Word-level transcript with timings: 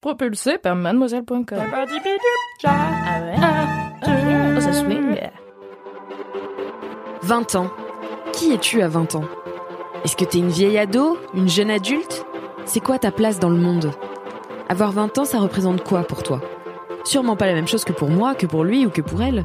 Propulsé 0.00 0.58
par 0.58 0.76
mademoiselle.com. 0.76 1.44
Ah 2.64 3.20
ouais? 3.22 3.36
Oh, 4.56 4.60
ça 4.60 4.72
swing. 4.72 5.16
20 7.22 7.54
ans. 7.56 7.70
Qui 8.32 8.52
es-tu 8.52 8.82
à 8.82 8.88
20 8.88 9.14
ans? 9.16 9.24
Est-ce 10.04 10.14
que 10.16 10.24
t'es 10.24 10.38
une 10.38 10.50
vieille 10.50 10.78
ado? 10.78 11.16
Une 11.34 11.48
jeune 11.48 11.70
adulte? 11.70 12.24
C'est 12.66 12.80
quoi 12.80 12.98
ta 12.98 13.10
place 13.10 13.40
dans 13.40 13.48
le 13.48 13.56
monde? 13.56 13.90
Avoir 14.68 14.92
20 14.92 15.18
ans, 15.18 15.24
ça 15.24 15.38
représente 15.38 15.82
quoi 15.82 16.02
pour 16.02 16.22
toi? 16.22 16.40
Sûrement 17.04 17.36
pas 17.36 17.46
la 17.46 17.54
même 17.54 17.68
chose 17.68 17.84
que 17.84 17.92
pour 17.92 18.10
moi, 18.10 18.34
que 18.34 18.46
pour 18.46 18.64
lui 18.64 18.84
ou 18.84 18.90
que 18.90 19.00
pour 19.00 19.22
elle. 19.22 19.44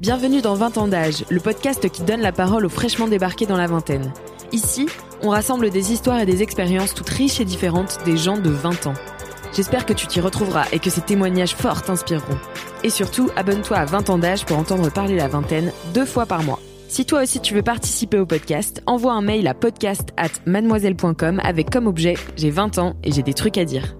Bienvenue 0.00 0.40
dans 0.40 0.54
20 0.54 0.78
ans 0.78 0.88
d'âge, 0.88 1.24
le 1.30 1.38
podcast 1.38 1.88
qui 1.88 2.02
donne 2.02 2.22
la 2.22 2.32
parole 2.32 2.66
aux 2.66 2.70
fraîchement 2.70 3.06
débarqués 3.06 3.46
dans 3.46 3.56
la 3.56 3.68
vingtaine. 3.68 4.12
Ici, 4.50 4.88
on 5.22 5.28
rassemble 5.30 5.70
des 5.70 5.92
histoires 5.92 6.18
et 6.20 6.26
des 6.26 6.42
expériences 6.42 6.92
toutes 6.92 7.08
riches 7.08 7.40
et 7.40 7.44
différentes 7.44 7.98
des 8.04 8.16
gens 8.16 8.36
de 8.36 8.50
20 8.50 8.88
ans. 8.88 8.94
J'espère 9.54 9.84
que 9.84 9.92
tu 9.92 10.06
t'y 10.06 10.20
retrouveras 10.20 10.64
et 10.72 10.78
que 10.78 10.88
ces 10.88 11.02
témoignages 11.02 11.54
forts 11.54 11.82
t'inspireront. 11.82 12.38
Et 12.84 12.90
surtout, 12.90 13.30
abonne-toi 13.36 13.76
à 13.76 13.84
20 13.84 14.10
ans 14.10 14.18
d'âge 14.18 14.46
pour 14.46 14.58
entendre 14.58 14.90
parler 14.90 15.16
la 15.16 15.28
vingtaine 15.28 15.72
deux 15.92 16.06
fois 16.06 16.26
par 16.26 16.42
mois. 16.42 16.58
Si 16.88 17.06
toi 17.06 17.22
aussi 17.22 17.40
tu 17.40 17.54
veux 17.54 17.62
participer 17.62 18.18
au 18.18 18.26
podcast, 18.26 18.82
envoie 18.86 19.12
un 19.12 19.22
mail 19.22 19.46
à 19.46 19.54
podcast 19.54 20.10
at 20.16 20.28
mademoiselle.com 20.46 21.40
avec 21.42 21.70
comme 21.70 21.86
objet 21.86 22.14
J'ai 22.36 22.50
20 22.50 22.78
ans 22.78 22.96
et 23.02 23.12
j'ai 23.12 23.22
des 23.22 23.34
trucs 23.34 23.56
à 23.58 23.64
dire. 23.64 23.94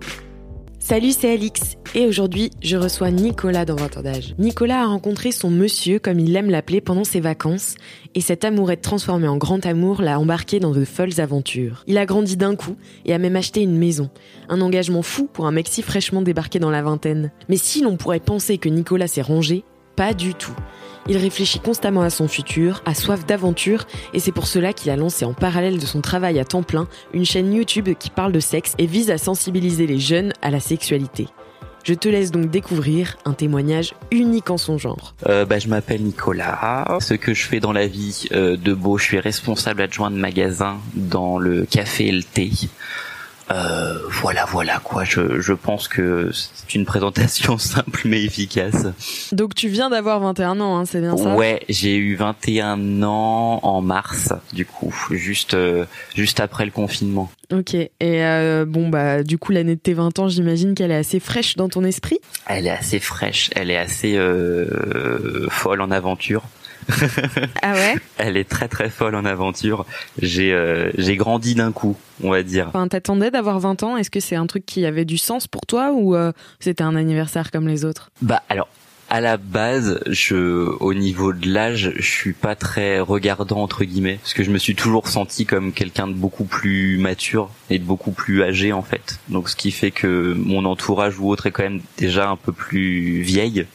Salut, 0.85 1.13
c'est 1.13 1.33
Alix. 1.33 1.77
Et 1.95 2.09
aujourd'hui, 2.09 2.51
je 2.61 2.77
reçois 2.77 3.13
Nicolas 3.13 3.65
dans 3.65 3.77
20 3.77 3.99
ans. 3.99 4.03
Nicolas 4.41 4.83
a 4.83 4.87
rencontré 4.87 5.31
son 5.31 5.49
monsieur, 5.49 6.01
comme 6.01 6.19
il 6.19 6.35
aime 6.35 6.51
l'appeler, 6.51 6.81
pendant 6.81 7.05
ses 7.05 7.21
vacances. 7.21 7.77
Et 8.17 8.21
cet 8.21 8.45
amourette 8.45 8.83
transformé 8.83 9.29
en 9.29 9.37
grand 9.37 9.65
amour 9.65 10.03
l'a 10.03 10.19
embarqué 10.19 10.59
dans 10.59 10.73
de 10.73 10.85
folles 10.85 11.21
aventures. 11.21 11.85
Il 11.87 11.99
a 11.99 12.05
grandi 12.05 12.37
d'un 12.37 12.57
coup 12.57 12.77
et 13.05 13.15
a 13.15 13.19
même 13.19 13.37
acheté 13.37 13.63
une 13.63 13.79
maison. 13.79 14.11
Un 14.49 14.61
engagement 14.61 15.03
fou 15.03 15.29
pour 15.33 15.47
un 15.47 15.53
mec 15.53 15.69
si 15.69 15.83
fraîchement 15.83 16.21
débarqué 16.21 16.59
dans 16.59 16.71
la 16.71 16.83
vingtaine. 16.83 17.31
Mais 17.49 17.59
si 17.59 17.81
l'on 17.81 17.97
pourrait 17.97 18.19
penser 18.19 18.59
que 18.59 18.69
Nicolas 18.69 19.07
s'est 19.07 19.23
rangé, 19.23 19.65
pas 19.95 20.15
du 20.15 20.35
tout. 20.35 20.57
Il 21.09 21.17
réfléchit 21.17 21.61
constamment 21.61 22.03
à 22.03 22.11
son 22.11 22.29
futur, 22.29 22.83
a 22.85 22.95
soif 22.95 23.27
d'aventure, 23.27 23.87
et 24.15 24.21
c'est 24.21 24.33
pour 24.33 24.47
cela 24.47 24.73
qu'il 24.73 24.91
a 24.91 24.97
lancé 24.97 25.25
en 25.25 25.35
parallèle 25.35 25.79
de 25.79 25.87
son 25.87 26.01
travail 26.01 26.39
à 26.39 26.45
temps 26.45 26.63
plein 26.63 26.87
une 27.13 27.25
chaîne 27.25 27.53
YouTube 27.53 27.89
qui 27.99 28.11
parle 28.11 28.33
de 28.33 28.41
sexe 28.41 28.75
et 28.79 28.87
vise 28.87 29.11
à 29.11 29.19
sensibiliser 29.19 29.87
les 29.87 29.99
jeunes 29.99 30.33
à 30.43 30.51
la 30.51 30.61
sexualité. 30.61 31.29
Je 31.85 31.95
te 31.95 32.09
laisse 32.09 32.31
donc 32.31 32.49
découvrir 32.49 33.17
un 33.25 33.33
témoignage 33.33 33.95
unique 34.13 34.51
en 34.51 34.57
son 34.57 34.79
genre. 34.79 35.15
Euh, 35.27 35.45
bah, 35.45 35.59
je 35.59 35.67
m'appelle 35.67 36.03
Nicolas. 36.03 36.99
Ce 37.01 37.15
que 37.15 37.35
je 37.35 37.43
fais 37.43 37.59
dans 37.59 37.73
la 37.73 37.89
vie 37.89 38.29
euh, 38.31 38.57
de 38.57 38.73
beau, 38.73 38.99
je 38.99 39.05
suis 39.05 39.19
responsable 39.19 39.83
adjoint 39.83 40.13
de 40.13 40.17
magasin 40.17 40.79
dans 40.95 41.39
le 41.39 41.65
café 41.65 42.07
et 42.07 42.13
le 42.13 42.23
thé. 42.23 42.51
Euh, 43.51 43.99
voilà, 44.09 44.45
voilà 44.47 44.79
quoi. 44.83 45.05
Je, 45.05 45.41
je 45.41 45.53
pense 45.53 45.89
que 45.89 46.31
c'est 46.33 46.75
une 46.75 46.85
présentation 46.85 47.59
simple 47.59 48.03
mais 48.05 48.23
efficace. 48.23 48.87
Donc 49.33 49.55
tu 49.55 49.69
viens 49.69 49.91
d'avoir 49.91 50.21
21 50.21 50.61
ans, 50.61 50.79
hein, 50.79 50.85
c'est 50.85 51.01
bien 51.01 51.17
ça? 51.17 51.35
Ouais, 51.35 51.63
j'ai 51.69 51.97
eu 51.97 52.15
21 52.15 53.03
ans 53.03 53.61
en 53.63 53.81
mars, 53.83 54.33
du 54.53 54.65
coup, 54.65 54.95
juste 55.11 55.55
euh, 55.55 55.85
juste 56.15 56.41
après 56.41 56.65
le 56.65 56.71
confinement. 56.71 57.31
Ok, 57.53 57.75
et 57.75 57.91
euh, 58.01 58.65
bon 58.67 58.89
bah 58.89 59.23
du 59.23 59.37
coup 59.37 59.53
l'année 59.53 59.75
de 59.75 59.81
tes 59.81 59.93
20 59.93 60.19
ans, 60.21 60.29
j'imagine 60.29 60.75
qu'elle 60.75 60.91
est 60.91 60.97
assez 60.97 61.21
fraîche 61.21 61.57
dans 61.57 61.69
ton 61.69 61.85
esprit? 61.85 62.19
Elle 62.47 62.67
est 62.67 62.71
assez 62.71 62.99
fraîche, 63.01 63.51
elle 63.55 63.71
est 63.71 63.77
assez 63.77 64.17
euh, 64.17 65.47
folle 65.51 65.81
en 65.83 65.91
aventure. 65.91 66.45
Ah 67.63 67.75
ouais 67.75 67.97
Elle 68.19 68.37
est 68.37 68.49
très 68.49 68.69
très 68.69 68.91
folle 68.91 69.15
en 69.15 69.25
aventure. 69.25 69.87
J'ai 70.21 70.53
euh, 70.53 70.91
j'ai 70.97 71.17
grandi 71.17 71.55
d'un 71.55 71.73
coup, 71.73 71.97
on 72.23 72.31
va 72.31 72.43
dire. 72.43 72.69
Enfin, 72.69 72.89
t'attendais 72.89 73.31
d'avoir 73.31 73.61
20 73.61 73.83
ans 73.83 73.97
Est-ce 73.97 74.11
que 74.11 74.21
c'est 74.21 74.37
un 74.37 74.47
truc 74.47 74.67
qui 74.67 74.87
avait 74.87 75.05
du 75.05 75.19
sens 75.19 75.47
pour 75.47 75.67
toi 75.67 75.93
ou 75.93 76.15
euh, 76.15 76.33
c'était 76.61 76.85
un 76.85 76.97
anniversaire 76.97 77.51
comme 77.51 77.69
les 77.69 77.85
autres? 77.85 78.11
Bah 78.21 78.43
alors 78.49 78.69
à 79.13 79.21
la 79.21 79.37
base, 79.37 80.01
je 80.07 80.35
au 80.81 80.95
niveau 80.95 81.35
de 81.35 81.47
l'âge, 81.47 81.93
je 81.97 82.11
suis 82.11 82.33
pas 82.33 82.55
très 82.55 82.99
regardant 82.99 83.59
entre 83.59 83.85
guillemets 83.85 84.19
parce 84.23 84.33
que 84.33 84.43
je 84.43 84.51
me 84.51 84.57
suis 84.57 84.75
toujours 84.75 85.07
senti 85.07 85.45
comme 85.45 85.75
quelqu'un 85.75 86.09
de 86.09 86.15
beaucoup 86.15 86.45
plus 86.45 86.97
mature 86.97 87.51
et 87.69 87.79
de 87.79 87.85
beaucoup 87.85 88.13
plus 88.13 88.43
âgé 88.43 88.73
en 88.73 88.81
fait. 88.81 89.21
Donc 89.29 89.51
ce 89.51 89.57
qui 89.57 89.71
fait 89.71 89.91
que 89.91 90.33
mon 90.33 90.65
entourage 90.65 91.19
ou 91.19 91.29
autre 91.29 91.47
est 91.47 91.51
quand 91.51 91.63
même 91.63 91.83
déjà 91.99 92.31
un 92.31 92.37
peu 92.37 92.53
plus 92.53 93.21
vieille. 93.21 93.67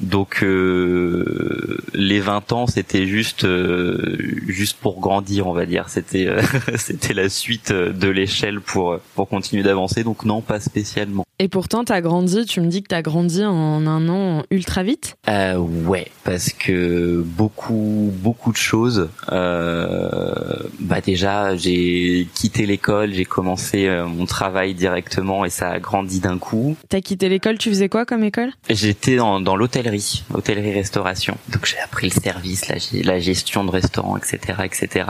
Donc 0.00 0.42
euh, 0.42 1.78
les 1.94 2.20
20 2.20 2.52
ans, 2.52 2.66
c'était 2.66 3.06
juste 3.06 3.44
euh, 3.44 4.16
juste 4.46 4.78
pour 4.78 5.00
grandir, 5.00 5.46
on 5.46 5.52
va 5.52 5.66
dire. 5.66 5.88
C'était 5.88 6.26
euh, 6.26 6.42
c'était 6.76 7.14
la 7.14 7.28
suite 7.28 7.72
de 7.72 8.08
l'échelle 8.08 8.60
pour 8.60 8.98
pour 9.14 9.28
continuer 9.28 9.62
d'avancer. 9.62 10.04
Donc 10.04 10.24
non, 10.24 10.40
pas 10.40 10.60
spécialement. 10.60 11.24
Et 11.40 11.46
pourtant, 11.46 11.84
t'as 11.84 12.00
grandi, 12.00 12.46
tu 12.46 12.60
me 12.60 12.66
dis 12.66 12.82
que 12.82 12.88
t'as 12.88 13.00
grandi 13.00 13.44
en 13.44 13.86
un 13.86 14.08
an 14.08 14.42
ultra 14.50 14.82
vite? 14.82 15.16
Euh, 15.28 15.56
ouais, 15.56 16.10
parce 16.24 16.52
que 16.52 17.22
beaucoup 17.24 18.12
beaucoup 18.12 18.50
de 18.50 18.56
choses. 18.56 19.08
Euh, 19.30 20.56
bah 20.80 21.00
déjà, 21.00 21.54
j'ai 21.54 22.26
quitté 22.34 22.66
l'école, 22.66 23.12
j'ai 23.12 23.24
commencé 23.24 23.86
euh, 23.86 24.06
mon 24.06 24.26
travail 24.26 24.74
directement 24.74 25.44
et 25.44 25.50
ça 25.50 25.68
a 25.70 25.78
grandi 25.78 26.18
d'un 26.18 26.38
coup. 26.38 26.76
T'as 26.88 27.00
quitté 27.00 27.28
l'école, 27.28 27.56
tu 27.56 27.68
faisais 27.68 27.88
quoi 27.88 28.04
comme 28.04 28.24
école? 28.24 28.50
J'étais 28.68 29.14
dans, 29.14 29.40
dans 29.40 29.54
l'hôtellerie, 29.90 30.24
hôtellerie-restauration. 30.32 31.36
Donc 31.48 31.66
j'ai 31.66 31.78
appris 31.78 32.08
le 32.08 32.20
service, 32.20 32.68
la, 32.68 32.76
ge- 32.76 33.04
la 33.04 33.18
gestion 33.20 33.64
de 33.64 33.70
restaurant, 33.70 34.16
etc., 34.16 34.38
etc. 34.64 35.06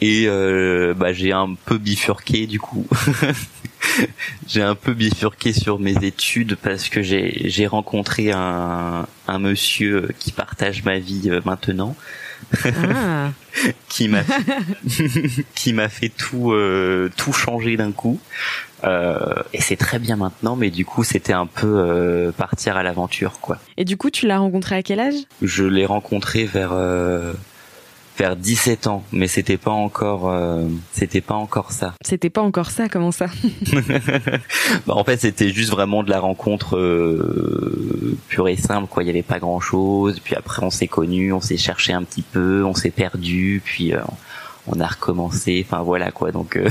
Et 0.00 0.24
euh, 0.26 0.94
bah, 0.94 1.12
j'ai 1.12 1.32
un 1.32 1.54
peu 1.54 1.78
bifurqué 1.78 2.46
du 2.46 2.60
coup. 2.60 2.86
j'ai 4.46 4.62
un 4.62 4.74
peu 4.74 4.94
bifurqué 4.94 5.52
sur 5.52 5.78
mes 5.78 5.96
études 6.04 6.56
parce 6.56 6.88
que 6.88 7.02
j'ai 7.02 7.42
j'ai 7.48 7.66
rencontré 7.66 8.30
un 8.32 9.06
un 9.26 9.38
monsieur 9.38 10.08
qui 10.18 10.32
partage 10.32 10.84
ma 10.84 10.98
vie 10.98 11.28
euh, 11.30 11.40
maintenant, 11.44 11.96
Ah, 12.64 13.30
qui 13.88 14.08
m'a 14.08 14.22
qui 15.54 15.72
m'a 15.72 15.88
fait 15.88 16.08
tout 16.08 16.52
euh, 16.52 17.10
tout 17.16 17.32
changer 17.32 17.76
d'un 17.76 17.92
coup. 17.92 18.20
Euh, 18.84 19.42
et 19.52 19.60
c'est 19.60 19.76
très 19.76 19.98
bien 19.98 20.16
maintenant, 20.16 20.56
mais 20.56 20.70
du 20.70 20.84
coup 20.84 21.04
c'était 21.04 21.32
un 21.32 21.46
peu 21.46 21.66
euh, 21.66 22.32
partir 22.32 22.76
à 22.76 22.82
l'aventure 22.82 23.40
quoi. 23.40 23.58
Et 23.76 23.84
du 23.84 23.96
coup, 23.96 24.10
tu 24.10 24.26
l'as 24.26 24.38
rencontré 24.38 24.76
à 24.76 24.82
quel 24.82 25.00
âge? 25.00 25.14
Je 25.42 25.64
l'ai 25.64 25.86
rencontré 25.86 26.44
vers 26.44 26.70
euh, 26.72 27.32
vers 28.18 28.36
17 28.36 28.88
ans, 28.88 29.04
mais 29.12 29.28
c'était 29.28 29.56
pas 29.56 29.70
encore 29.70 30.28
euh, 30.28 30.66
c'était 30.92 31.20
pas 31.20 31.34
encore 31.34 31.72
ça. 31.72 31.94
C'était 32.04 32.30
pas 32.30 32.42
encore 32.42 32.70
ça, 32.70 32.88
comment 32.88 33.12
ça 33.12 33.26
Bah, 34.86 34.94
en 34.94 35.04
fait, 35.04 35.18
c'était 35.18 35.50
juste 35.50 35.70
vraiment 35.70 36.02
de 36.02 36.10
la 36.10 36.20
rencontre 36.20 36.76
euh, 36.76 38.16
pure 38.28 38.48
et 38.48 38.56
simple 38.56 38.88
quoi, 38.88 39.02
il 39.02 39.06
y 39.06 39.10
avait 39.10 39.22
pas 39.22 39.38
grand-chose, 39.38 40.20
puis 40.20 40.34
après 40.34 40.62
on 40.64 40.70
s'est 40.70 40.88
connus, 40.88 41.32
on 41.32 41.40
s'est 41.40 41.56
cherché 41.56 41.92
un 41.92 42.02
petit 42.02 42.22
peu, 42.22 42.64
on 42.64 42.74
s'est 42.74 42.90
perdu, 42.90 43.62
puis 43.64 43.94
euh, 43.94 44.00
on 44.70 44.80
a 44.80 44.86
recommencé, 44.86 45.64
enfin 45.66 45.82
voilà 45.82 46.10
quoi. 46.10 46.32
Donc 46.32 46.56
euh, 46.56 46.68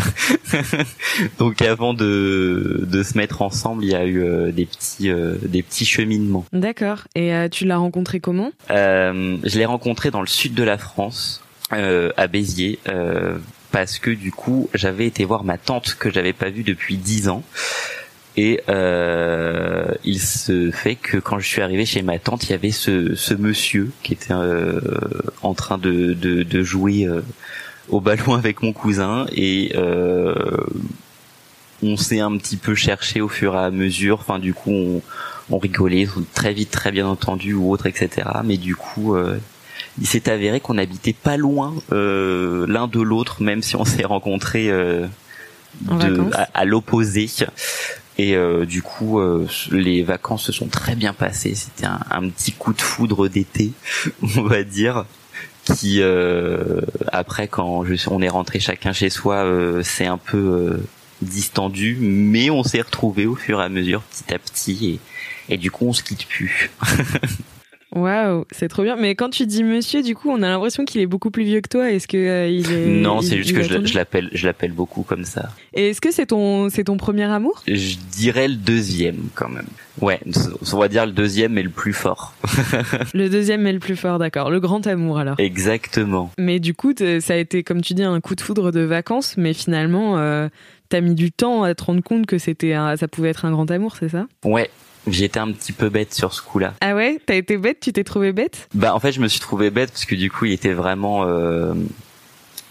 donc 1.39 1.61
avant 1.61 1.93
de 1.93 2.85
de 2.87 3.03
se 3.03 3.17
mettre 3.17 3.41
ensemble, 3.41 3.83
il 3.83 3.91
y 3.91 3.95
a 3.95 4.05
eu 4.05 4.21
euh, 4.21 4.51
des 4.51 4.65
petits 4.65 5.09
euh, 5.09 5.35
des 5.43 5.63
petits 5.63 5.85
cheminements. 5.85 6.45
D'accord. 6.53 7.07
Et 7.15 7.33
tu 7.51 7.65
l'as 7.65 7.77
rencontré 7.77 8.19
comment? 8.19 8.51
Euh, 8.71 9.37
je 9.43 9.57
l'ai 9.57 9.65
rencontré 9.65 10.11
dans 10.11 10.21
le 10.21 10.27
sud 10.27 10.53
de 10.53 10.63
la 10.63 10.77
France, 10.77 11.43
à 11.69 12.27
Béziers, 12.27 12.79
euh, 12.87 13.37
parce 13.71 13.99
que 13.99 14.11
du 14.11 14.31
coup, 14.31 14.69
j'avais 14.73 15.05
été 15.05 15.25
voir 15.25 15.43
ma 15.43 15.57
tante 15.57 15.95
que 15.99 16.09
j'avais 16.09 16.33
pas 16.33 16.49
vue 16.49 16.63
depuis 16.63 16.97
dix 16.97 17.29
ans. 17.29 17.43
Et 18.39 18.61
euh, 18.69 19.87
il 20.03 20.19
se 20.21 20.69
fait 20.69 20.95
que 20.95 21.17
quand 21.17 21.39
je 21.39 21.47
suis 21.47 21.61
arrivé 21.61 21.85
chez 21.85 22.03
ma 22.03 22.19
tante, 22.19 22.43
il 22.45 22.51
y 22.51 22.53
avait 22.53 22.71
ce, 22.71 23.15
ce 23.15 23.33
monsieur 23.33 23.91
qui 24.03 24.13
était 24.13 24.31
euh, 24.31 24.79
en 25.41 25.55
train 25.55 25.79
de, 25.79 26.13
de, 26.13 26.43
de 26.43 26.63
jouer 26.63 27.05
euh, 27.05 27.21
au 27.89 27.99
ballon 27.99 28.33
avec 28.35 28.61
mon 28.61 28.73
cousin 28.73 29.25
et 29.31 29.71
euh, 29.75 30.35
on 31.81 31.97
s'est 31.97 32.19
un 32.19 32.37
petit 32.37 32.57
peu 32.57 32.75
cherché 32.75 33.21
au 33.21 33.27
fur 33.27 33.55
et 33.55 33.57
à 33.57 33.71
mesure. 33.71 34.19
Enfin, 34.19 34.37
du 34.37 34.53
coup, 34.53 34.71
on, 34.71 35.01
on 35.49 35.57
rigolait 35.57 36.07
très 36.33 36.53
vite, 36.53 36.69
très 36.69 36.91
bien 36.91 37.07
entendu 37.07 37.53
ou 37.53 37.71
autre, 37.71 37.87
etc. 37.87 38.27
Mais 38.43 38.57
du 38.57 38.75
coup, 38.75 39.15
euh, 39.15 39.39
il 39.99 40.07
s'est 40.07 40.29
avéré 40.29 40.59
qu'on 40.59 40.77
habitait 40.77 41.13
pas 41.13 41.37
loin 41.37 41.73
euh, 41.91 42.65
l'un 42.67 42.87
de 42.87 43.01
l'autre, 43.01 43.41
même 43.41 43.61
si 43.61 43.75
on 43.75 43.85
s'est 43.85 44.05
rencontrés 44.05 44.69
euh, 44.69 45.07
à, 46.53 46.65
l'opposé. 46.65 47.29
Et 48.19 48.35
du 48.65 48.81
coup, 48.81 49.19
les 49.71 50.01
vacances 50.01 50.45
se 50.45 50.51
sont 50.51 50.67
très 50.67 50.95
bien 50.95 51.13
passées. 51.13 51.53
C'était 51.53 51.85
un, 51.85 51.99
un, 52.09 52.29
petit 52.29 52.51
coup 52.51 52.73
de 52.73 52.81
foudre 52.81 53.27
d'été, 53.27 53.71
on 54.37 54.43
va 54.43 54.63
dire 54.63 55.05
qui 55.73 56.01
euh, 56.01 56.81
après 57.11 57.47
quand 57.47 57.83
je, 57.85 58.09
on 58.09 58.21
est 58.21 58.29
rentré 58.29 58.59
chacun 58.59 58.93
chez 58.93 59.09
soi 59.09 59.37
euh, 59.37 59.81
c'est 59.83 60.05
un 60.05 60.17
peu 60.17 60.37
euh, 60.37 60.87
distendu 61.21 61.97
mais 61.99 62.49
on 62.49 62.63
s'est 62.63 62.81
retrouvé 62.81 63.25
au 63.25 63.35
fur 63.35 63.61
et 63.61 63.63
à 63.63 63.69
mesure 63.69 64.01
petit 64.03 64.33
à 64.33 64.39
petit 64.39 64.99
et, 65.49 65.53
et 65.53 65.57
du 65.57 65.71
coup 65.71 65.87
on 65.87 65.93
se 65.93 66.03
quitte 66.03 66.27
plus 66.27 66.71
Waouh, 67.95 68.45
c'est 68.51 68.67
trop 68.67 68.83
bien. 68.83 68.95
Mais 68.97 69.15
quand 69.15 69.29
tu 69.29 69.45
dis 69.45 69.63
monsieur, 69.63 70.01
du 70.01 70.13
coup, 70.13 70.29
on 70.29 70.41
a 70.41 70.49
l'impression 70.49 70.83
qu'il 70.85 71.01
est 71.01 71.05
beaucoup 71.05 71.31
plus 71.31 71.43
vieux 71.43 71.61
que 71.61 71.69
toi. 71.69 71.89
Est-ce 71.91 72.07
que 72.07 72.17
euh, 72.17 72.47
il 72.47 72.71
est 72.71 72.85
Non, 73.01 73.21
c'est 73.21 73.37
juste 73.37 73.53
que 73.53 73.63
je, 73.63 73.95
l'appelle, 73.95 74.29
je 74.33 74.45
l'appelle 74.45 74.73
beaucoup 74.73 75.03
comme 75.03 75.23
ça. 75.23 75.49
Et 75.73 75.89
est-ce 75.89 76.01
que 76.01 76.11
c'est 76.11 76.27
ton, 76.27 76.69
c'est 76.69 76.85
ton 76.85 76.97
premier 76.97 77.23
amour? 77.23 77.63
Je 77.67 77.95
dirais 78.11 78.47
le 78.47 78.55
deuxième 78.55 79.29
quand 79.35 79.49
même. 79.49 79.67
Ouais, 80.01 80.19
on 80.73 80.77
va 80.77 80.89
dire 80.89 81.05
le 81.05 81.11
deuxième 81.11 81.53
mais 81.53 81.63
le 81.63 81.69
plus 81.69 81.93
fort. 81.93 82.35
le 83.13 83.29
deuxième 83.29 83.61
mais 83.61 83.73
le 83.73 83.79
plus 83.79 83.95
fort, 83.95 84.19
d'accord. 84.19 84.51
Le 84.51 84.59
grand 84.59 84.85
amour 84.85 85.17
alors. 85.17 85.39
Exactement. 85.39 86.31
Mais 86.37 86.59
du 86.59 86.73
coup, 86.73 86.93
ça 86.97 87.33
a 87.33 87.37
été, 87.37 87.63
comme 87.63 87.81
tu 87.81 87.93
dis, 87.93 88.03
un 88.03 88.19
coup 88.21 88.35
de 88.35 88.41
foudre 88.41 88.71
de 88.71 88.81
vacances, 88.81 89.35
mais 89.37 89.53
finalement. 89.53 90.17
Euh, 90.17 90.49
T'as 90.89 91.01
mis 91.01 91.15
du 91.15 91.31
temps 91.33 91.63
à 91.63 91.75
te 91.75 91.83
rendre 91.83 92.01
compte 92.01 92.27
que 92.27 92.37
c'était, 92.37 92.73
ça 92.95 93.07
pouvait 93.09 93.29
être 93.29 93.43
un 93.43 93.51
grand 93.51 93.69
amour, 93.71 93.97
c'est 93.97 94.07
ça? 94.07 94.25
Ouais, 94.45 94.69
J'étais 95.07 95.39
un 95.39 95.51
petit 95.51 95.71
peu 95.71 95.89
bête 95.89 96.13
sur 96.13 96.33
ce 96.33 96.41
coup-là. 96.41 96.73
Ah 96.81 96.93
ouais? 96.93 97.19
T'as 97.25 97.35
été 97.35 97.57
bête? 97.57 97.79
Tu 97.79 97.93
t'es 97.93 98.03
trouvé 98.03 98.33
bête? 98.33 98.67
Bah 98.73 98.93
en 98.93 98.99
fait 98.99 99.11
je 99.11 99.21
me 99.21 99.27
suis 99.27 99.39
trouvé 99.39 99.69
bête 99.69 99.91
parce 99.91 100.05
que 100.05 100.15
du 100.15 100.29
coup 100.29 100.45
il 100.45 100.53
était 100.53 100.73
vraiment, 100.73 101.23
euh, 101.25 101.73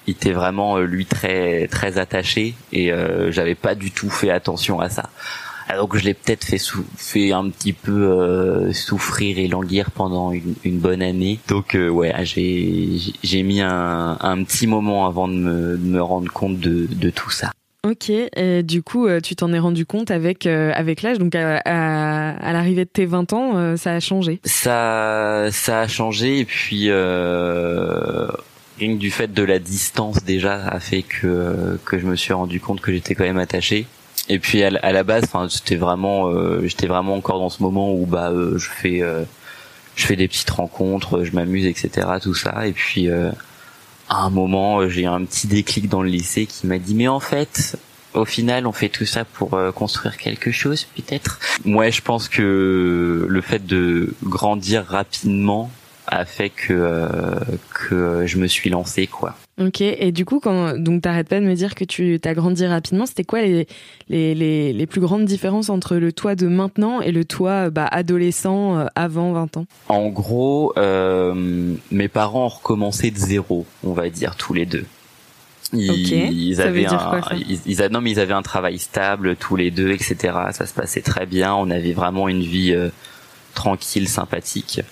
il 0.06 0.12
était 0.12 0.33
vraiment 0.33 0.77
euh, 0.77 0.85
lui 0.85 1.06
très 1.06 1.67
très 1.69 1.99
attaché 1.99 2.55
et 2.73 2.93
euh, 2.93 3.33
j'avais 3.33 3.55
pas 3.55 3.75
du 3.75 3.91
tout 3.91 4.11
fait 4.11 4.31
attention 4.31 4.81
à 4.81 4.88
ça. 4.88 5.11
Alors 5.69 5.88
que 5.88 5.99
je 5.99 6.05
l'ai 6.05 6.15
peut-être 6.15 6.44
fait 6.44 6.61
fait 6.97 7.33
un 7.33 7.50
petit 7.50 7.73
peu 7.73 7.91
euh, 7.91 8.73
souffrir 8.73 9.38
et 9.38 9.49
languir 9.49 9.91
pendant 9.91 10.31
une, 10.31 10.55
une 10.62 10.79
bonne 10.79 11.03
année. 11.03 11.41
Donc 11.49 11.75
euh, 11.75 11.88
ouais, 11.88 12.15
j'ai 12.23 12.99
j'ai 13.25 13.43
mis 13.43 13.61
un, 13.61 14.17
un 14.21 14.44
petit 14.44 14.69
moment 14.69 15.06
avant 15.06 15.27
de 15.27 15.35
me, 15.35 15.77
de 15.77 15.85
me 15.85 16.00
rendre 16.00 16.31
compte 16.33 16.61
de, 16.61 16.87
de 16.88 17.11
tout 17.11 17.31
ça. 17.31 17.50
Ok, 17.87 18.11
et 18.11 18.65
du 18.65 18.83
coup, 18.83 19.06
euh, 19.06 19.21
tu 19.21 19.37
t'en 19.37 19.53
es 19.53 19.61
rendu 19.61 19.87
compte 19.87 20.11
avec 20.11 20.47
euh, 20.47 20.73
avec 20.75 21.03
l'âge, 21.03 21.19
donc 21.19 21.37
à, 21.37 21.59
à, 21.59 22.53
l'arrivée 22.53 22.85
de 22.85 22.91
tes 22.91 23.06
20 23.06 23.33
ans, 23.33 23.53
euh, 23.55 23.77
ça 23.77 23.93
a 23.93 24.00
changé. 24.00 24.41
Ça 24.44 25.47
ça 25.53 25.83
a 25.83 25.87
changé 25.87 26.41
et 26.41 26.44
puis 26.44 26.87
euh, 26.88 28.27
rien 28.81 28.94
que 28.94 28.99
du 28.99 29.12
fait 29.12 29.33
de 29.33 29.43
la 29.44 29.61
distance 29.61 30.25
déjà 30.25 30.67
a 30.67 30.81
fait 30.81 31.03
que 31.03 31.79
que 31.85 32.00
je 32.00 32.06
me 32.06 32.17
suis 32.17 32.33
rendu 32.33 32.59
compte 32.59 32.81
que 32.81 32.93
j'étais 32.93 33.15
quand 33.15 33.23
même 33.23 33.38
attaché. 33.38 33.87
Et 34.29 34.41
puis 34.41 34.65
à, 34.65 34.71
la 34.71 35.05
base, 35.05 35.23
enfin, 35.23 35.49
c'était 35.49 35.77
vraiment 35.77 36.33
j'étais 36.65 36.88
vraiment 36.88 37.15
encore 37.15 37.38
dans 37.38 37.50
ce 37.50 37.62
moment 37.62 37.94
où 37.94 38.05
bah 38.05 38.33
je 38.56 38.69
fais 38.69 39.00
je 39.94 40.06
fais 40.06 40.17
des 40.17 40.27
petites 40.27 40.50
rencontres, 40.50 41.23
je 41.23 41.31
m'amuse, 41.31 41.67
etc. 41.67 42.09
Tout 42.21 42.35
ça 42.35 42.67
et 42.67 42.73
puis 42.73 43.09
à 44.08 44.23
un 44.25 44.31
moment, 44.31 44.81
euh, 44.81 44.88
j'ai 44.88 45.06
un 45.06 45.25
petit 45.25 45.47
déclic 45.47 45.88
dans 45.88 46.03
le 46.03 46.08
lycée 46.08 46.47
qui 46.47 46.67
m'a 46.67 46.79
dit 46.79 46.94
mais 46.94 47.08
en 47.08 47.20
fait, 47.20 47.76
au 48.14 48.25
final, 48.25 48.67
on 48.67 48.73
fait 48.73 48.88
tout 48.88 49.05
ça 49.05 49.25
pour 49.25 49.55
euh, 49.55 49.73
construire 49.73 50.17
quelque 50.17 50.50
chose, 50.50 50.87
peut-être. 50.97 51.38
Moi, 51.64 51.91
je 51.91 52.00
pense 52.00 52.29
que 52.29 53.26
le 53.29 53.41
fait 53.41 53.64
de 53.67 54.14
grandir 54.23 54.85
rapidement 54.87 55.70
a 56.17 56.25
fait 56.25 56.51
que 56.51 56.73
euh, 56.73 57.39
que 57.75 58.27
je 58.27 58.39
me 58.39 58.47
suis 58.47 58.71
lancé, 58.71 59.07
quoi. 59.07 59.37
Ok, 59.61 59.81
et 59.81 60.13
du 60.13 60.25
coup, 60.25 60.39
quand, 60.41 60.77
donc 60.77 61.03
t'arrêtes 61.03 61.29
pas 61.29 61.41
de 61.41 61.47
me 61.47 61.55
dire 61.55 61.75
que 61.75 61.85
tu 61.85 62.21
as 62.23 62.35
grandi 62.35 62.67
rapidement, 62.67 63.07
c'était 63.07 63.25
quoi 63.25 63.41
les, 63.41 63.67
les, 64.09 64.35
les, 64.35 64.73
les, 64.73 64.87
plus 64.87 65.01
grandes 65.01 65.25
différences 65.25 65.71
entre 65.71 65.97
le 65.97 66.13
toi 66.13 66.35
de 66.35 66.47
maintenant 66.47 67.01
et 67.01 67.11
le 67.11 67.25
toi 67.25 67.71
bah, 67.71 67.87
adolescent 67.91 68.79
euh, 68.79 68.87
avant 68.95 69.33
20 69.33 69.57
ans? 69.57 69.67
En 69.89 70.09
gros, 70.09 70.75
euh, 70.77 71.75
mes 71.91 72.09
parents 72.09 72.45
ont 72.45 72.49
recommencé 72.49 73.11
de 73.11 73.17
zéro, 73.17 73.65
on 73.83 73.93
va 73.93 74.11
dire, 74.11 74.37
tous 74.37 74.53
les 74.53 74.67
deux. 74.67 74.85
Ils, 75.73 76.61
avaient 76.61 76.87
un, 76.87 77.21
ils, 77.67 77.89
non, 77.91 78.01
mais 78.01 78.12
ils 78.12 78.21
avaient 78.21 78.35
un 78.35 78.43
travail 78.43 78.79
stable 78.79 79.37
tous 79.37 79.57
les 79.57 79.71
deux, 79.71 79.91
etc. 79.91 80.17
Ça 80.53 80.65
se 80.65 80.73
passait 80.73 81.01
très 81.01 81.27
bien. 81.27 81.55
On 81.55 81.71
avait 81.71 81.93
vraiment 81.93 82.29
une 82.29 82.43
vie 82.43 82.73
tranquille, 83.55 84.09
sympathique 84.09 84.83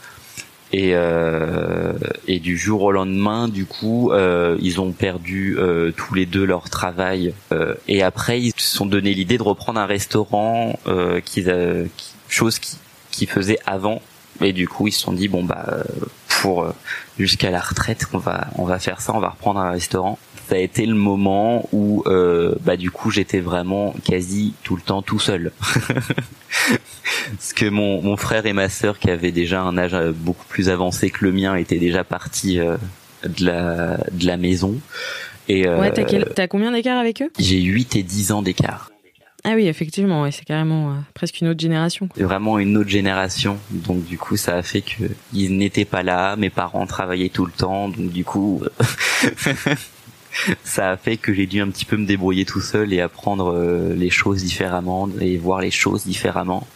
et, 0.74 0.90
euh, 0.94 1.92
et 2.26 2.40
du 2.40 2.58
jour 2.58 2.82
au 2.82 2.90
lendemain 2.90 3.46
du 3.46 3.64
coup 3.64 4.10
euh, 4.10 4.58
ils 4.60 4.80
ont 4.80 4.90
perdu 4.90 5.56
euh, 5.56 5.92
tous 5.96 6.14
les 6.14 6.26
deux 6.26 6.44
leur 6.44 6.68
travail 6.68 7.32
euh, 7.52 7.74
et 7.86 8.02
après 8.02 8.40
ils 8.40 8.52
se 8.56 8.76
sont 8.76 8.86
donné 8.86 9.14
l'idée 9.14 9.38
de 9.38 9.44
reprendre 9.44 9.78
un 9.78 9.86
restaurant 9.86 10.76
euh, 10.88 11.20
qu'ils 11.20 11.88
qui, 11.96 12.14
chose 12.28 12.58
qui 12.58 12.76
qu'ils 13.12 13.28
faisaient 13.28 13.60
avant. 13.64 14.02
Et 14.40 14.52
du 14.52 14.66
coup 14.66 14.88
ils 14.88 14.92
se 14.92 15.00
sont 15.00 15.12
dit 15.12 15.28
bon 15.28 15.44
bah 15.44 15.84
pour 16.28 16.66
jusqu'à 17.20 17.52
la 17.52 17.60
retraite 17.60 18.06
on 18.12 18.18
va 18.18 18.48
on 18.56 18.64
va 18.64 18.80
faire 18.80 19.00
ça 19.00 19.14
on 19.14 19.20
va 19.20 19.28
reprendre 19.28 19.60
un 19.60 19.70
restaurant 19.70 20.18
ça 20.48 20.56
a 20.56 20.58
été 20.58 20.86
le 20.86 20.94
moment 20.94 21.68
où 21.72 22.04
bah 22.62 22.76
du 22.76 22.90
coup 22.90 23.10
j'étais 23.10 23.40
vraiment 23.40 23.94
quasi 24.04 24.54
tout 24.62 24.76
le 24.76 24.82
temps 24.82 25.02
tout 25.02 25.18
seul. 25.18 25.52
Parce 27.30 27.52
que 27.52 27.68
mon, 27.68 28.02
mon 28.02 28.16
frère 28.16 28.46
et 28.46 28.52
ma 28.52 28.68
sœur 28.68 28.98
qui 28.98 29.10
avaient 29.10 29.32
déjà 29.32 29.62
un 29.62 29.76
âge 29.76 29.94
euh, 29.94 30.12
beaucoup 30.14 30.46
plus 30.46 30.68
avancé 30.68 31.10
que 31.10 31.24
le 31.24 31.32
mien 31.32 31.54
étaient 31.56 31.78
déjà 31.78 32.04
partis 32.04 32.58
euh, 32.58 32.76
de 33.24 33.46
la 33.46 33.98
de 34.12 34.26
la 34.26 34.36
maison. 34.36 34.78
Et 35.48 35.66
euh, 35.66 35.80
ouais 35.80 35.92
t'as, 35.92 36.46
combien 36.48 36.72
d'écart 36.72 36.98
avec 36.98 37.22
eux? 37.22 37.30
j'ai 37.38 37.60
8 37.60 37.96
et 37.96 38.02
10 38.02 38.32
ans 38.32 38.42
d'écart. 38.42 38.90
Ah 39.46 39.52
oui, 39.56 39.66
effectivement, 39.66 40.22
ouais, 40.22 40.32
c'est 40.32 40.46
carrément 40.46 40.92
euh, 40.92 40.94
presque 41.12 41.42
une 41.42 41.48
autre 41.48 41.60
génération. 41.60 42.08
C'est 42.16 42.22
vraiment 42.22 42.58
une 42.58 42.78
autre 42.78 42.88
génération, 42.88 43.58
donc 43.70 44.02
du 44.06 44.16
coup 44.16 44.38
ça 44.38 44.56
a 44.56 44.62
fait 44.62 44.80
que 44.80 45.04
ils 45.34 45.54
n'étaient 45.58 45.84
pas 45.84 46.02
là, 46.02 46.34
mes 46.36 46.48
parents 46.48 46.86
travaillaient 46.86 47.28
tout 47.28 47.44
le 47.44 47.52
temps, 47.52 47.90
donc 47.90 48.10
du 48.10 48.24
coup 48.24 48.62
ça 50.64 50.90
a 50.90 50.96
fait 50.96 51.16
que 51.16 51.32
j'ai 51.32 51.46
dû 51.46 51.60
un 51.60 51.68
petit 51.68 51.84
peu 51.84 51.96
me 51.96 52.06
débrouiller 52.06 52.44
tout 52.44 52.60
seul 52.60 52.92
et 52.92 53.00
apprendre 53.00 53.52
euh, 53.52 53.94
les 53.94 54.10
choses 54.10 54.42
différemment 54.42 55.08
et 55.20 55.36
voir 55.36 55.60
les 55.60 55.70
choses 55.70 56.04
différemment. 56.04 56.66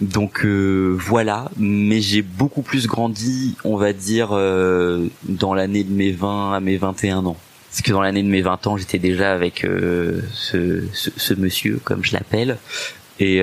Donc 0.00 0.44
euh, 0.44 0.96
voilà, 0.98 1.50
mais 1.58 2.00
j'ai 2.00 2.22
beaucoup 2.22 2.62
plus 2.62 2.86
grandi, 2.86 3.56
on 3.64 3.76
va 3.76 3.92
dire, 3.92 4.30
euh, 4.32 5.06
dans 5.24 5.52
l'année 5.52 5.84
de 5.84 5.92
mes 5.92 6.10
20 6.10 6.54
à 6.54 6.60
mes 6.60 6.76
21 6.76 7.26
ans. 7.26 7.36
Parce 7.70 7.82
que 7.82 7.92
dans 7.92 8.00
l'année 8.00 8.22
de 8.22 8.28
mes 8.28 8.42
20 8.42 8.66
ans, 8.66 8.76
j'étais 8.76 8.98
déjà 8.98 9.32
avec 9.32 9.60
ce, 9.60 10.20
ce, 10.32 10.82
ce, 10.92 11.34
monsieur, 11.34 11.80
comme 11.84 12.04
je 12.04 12.12
l'appelle, 12.12 12.58
et 13.20 13.40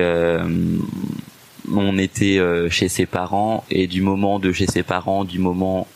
on 1.72 1.96
était 1.96 2.38
chez 2.68 2.90
ses 2.90 3.06
parents, 3.06 3.64
et 3.70 3.86
du 3.86 4.02
moment 4.02 4.38
de 4.38 4.52
chez 4.52 4.66
ses 4.66 4.82
parents, 4.82 5.24
du 5.24 5.38
moment 5.38 5.88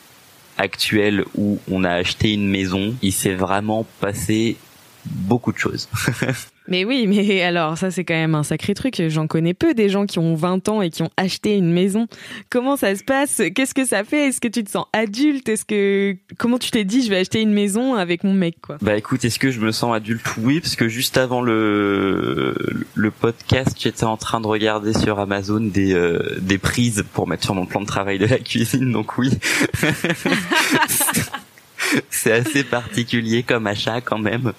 actuel 0.59 1.25
où 1.35 1.59
on 1.71 1.85
a 1.85 1.91
acheté 1.91 2.33
une 2.33 2.49
maison, 2.49 2.95
il 3.03 3.13
s'est 3.13 3.35
vraiment 3.35 3.87
passé 4.01 4.57
beaucoup 5.05 5.53
de 5.53 5.59
choses. 5.59 5.89
mais 6.69 6.85
oui, 6.85 7.07
mais 7.07 7.43
alors 7.43 7.77
ça 7.79 7.91
c'est 7.91 8.05
quand 8.05 8.15
même 8.15 8.35
un 8.35 8.43
sacré 8.43 8.75
truc. 8.75 9.03
J'en 9.09 9.27
connais 9.27 9.55
peu 9.55 9.75
des 9.75 9.89
gens 9.89 10.07
qui 10.07 10.19
ont 10.19 10.35
20 10.35 10.69
ans 10.69 10.83
et 10.83 10.91
qui 10.91 11.03
ont 11.03 11.11
acheté 11.17 11.57
une 11.57 11.73
maison. 11.73 12.07
Comment 12.51 12.77
ça 12.77 12.95
se 12.95 13.05
passe? 13.05 13.43
Qu'est-ce 13.55 13.75
que 13.75 13.85
ça 13.85 14.05
fait? 14.05 14.29
Est-ce 14.29 14.41
que 14.41 14.49
tu 14.49 14.63
te 14.65 14.71
sens 14.71 14.87
adulte? 14.93 15.49
Est-ce 15.49 15.65
que 15.65 16.17
comment 16.39 16.59
tu 16.59 16.71
t'es 16.71 16.85
dit 16.85 17.03
je 17.03 17.11
vais 17.11 17.19
acheter 17.19 17.41
une 17.41 17.53
maison 17.53 17.95
avec 17.95 18.25
mon 18.25 18.33
mec 18.33 18.57
quoi? 18.61 18.79
Bah 18.81 18.97
écoute, 18.97 19.25
est-ce 19.25 19.39
que 19.39 19.51
je 19.51 19.61
me 19.61 19.73
sens 19.73 19.95
adulte? 19.95 20.25
Oui, 20.39 20.61
parce 20.61 20.77
que 20.77 20.89
juste 20.89 21.17
avant 21.19 21.43
le 21.43 22.55
le 22.95 23.11
podcast, 23.11 23.77
j'étais 23.79 24.05
en 24.05 24.17
train 24.17 24.41
de 24.41 24.47
regarder 24.47 24.93
sur 24.93 25.19
Amazon 25.19 25.61
des 25.61 25.93
euh, 25.95 26.39
des 26.41 26.59
prises 26.59 27.05
pour 27.13 27.29
mettre 27.29 27.45
sur 27.45 27.55
mon 27.55 27.67
plan 27.67 27.81
de 27.81 27.87
travail 27.87 28.19
de 28.19 28.27
la 28.27 28.39
cuisine. 28.39 28.93
Donc 28.93 29.19
oui. 29.19 29.31
c'est 32.11 32.33
assez 32.33 32.65
particulier 32.65 33.43
comme 33.43 33.67
achat 33.67 34.01
quand 34.01 34.19
même. 34.19 34.53